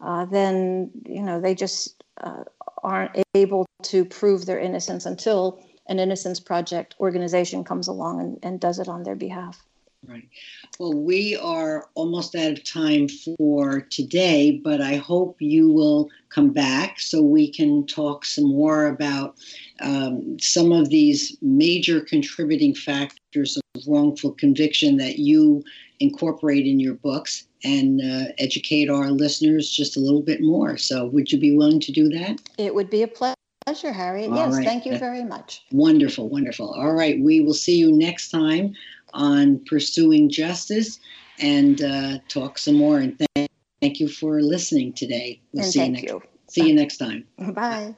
uh, 0.00 0.24
then 0.24 0.90
you 1.04 1.22
know 1.22 1.40
they 1.40 1.54
just 1.54 2.02
uh, 2.22 2.44
aren't 2.82 3.24
able 3.34 3.66
to 3.82 4.04
prove 4.04 4.46
their 4.46 4.58
innocence 4.58 5.04
until 5.04 5.62
an 5.88 5.98
innocence 5.98 6.40
project 6.40 6.94
organization 6.98 7.62
comes 7.62 7.88
along 7.88 8.20
and, 8.20 8.38
and 8.42 8.60
does 8.60 8.78
it 8.78 8.88
on 8.88 9.02
their 9.02 9.14
behalf 9.14 9.66
Right. 10.06 10.28
Well, 10.78 10.92
we 10.92 11.36
are 11.36 11.88
almost 11.94 12.34
out 12.36 12.52
of 12.52 12.64
time 12.64 13.08
for 13.08 13.80
today, 13.80 14.60
but 14.62 14.80
I 14.80 14.96
hope 14.96 15.36
you 15.40 15.70
will 15.70 16.10
come 16.28 16.50
back 16.50 17.00
so 17.00 17.22
we 17.22 17.50
can 17.50 17.86
talk 17.86 18.24
some 18.24 18.48
more 18.48 18.86
about 18.86 19.36
um, 19.80 20.38
some 20.38 20.70
of 20.70 20.90
these 20.90 21.36
major 21.42 22.00
contributing 22.00 22.74
factors 22.74 23.56
of 23.56 23.82
wrongful 23.88 24.32
conviction 24.32 24.96
that 24.98 25.18
you 25.18 25.64
incorporate 25.98 26.66
in 26.66 26.78
your 26.78 26.94
books 26.94 27.46
and 27.64 28.00
uh, 28.00 28.32
educate 28.38 28.88
our 28.88 29.10
listeners 29.10 29.70
just 29.70 29.96
a 29.96 30.00
little 30.00 30.22
bit 30.22 30.40
more. 30.40 30.76
So, 30.76 31.06
would 31.06 31.32
you 31.32 31.38
be 31.40 31.56
willing 31.56 31.80
to 31.80 31.92
do 31.92 32.08
that? 32.10 32.40
It 32.58 32.74
would 32.74 32.90
be 32.90 33.02
a 33.02 33.08
pleasure, 33.08 33.92
Harriet. 33.92 34.30
All 34.30 34.36
yes, 34.36 34.54
right. 34.54 34.64
thank 34.64 34.86
you 34.86 34.98
very 34.98 35.24
much. 35.24 35.62
Wonderful, 35.72 36.28
wonderful. 36.28 36.72
All 36.74 36.92
right, 36.92 37.20
we 37.20 37.40
will 37.40 37.54
see 37.54 37.76
you 37.76 37.90
next 37.90 38.30
time 38.30 38.74
on 39.16 39.64
pursuing 39.66 40.30
justice 40.30 41.00
and 41.38 41.82
uh, 41.82 42.18
talk 42.28 42.58
some 42.58 42.76
more. 42.76 42.98
And 42.98 43.18
thank, 43.34 43.50
thank 43.80 44.00
you 44.00 44.08
for 44.08 44.42
listening 44.42 44.92
today. 44.92 45.40
We'll 45.52 45.64
and 45.64 45.72
see 45.72 45.84
you 45.84 45.90
next. 45.90 46.04
You. 46.04 46.22
See 46.48 46.68
you 46.68 46.74
next 46.74 46.98
time. 46.98 47.26
Bye. 47.38 47.96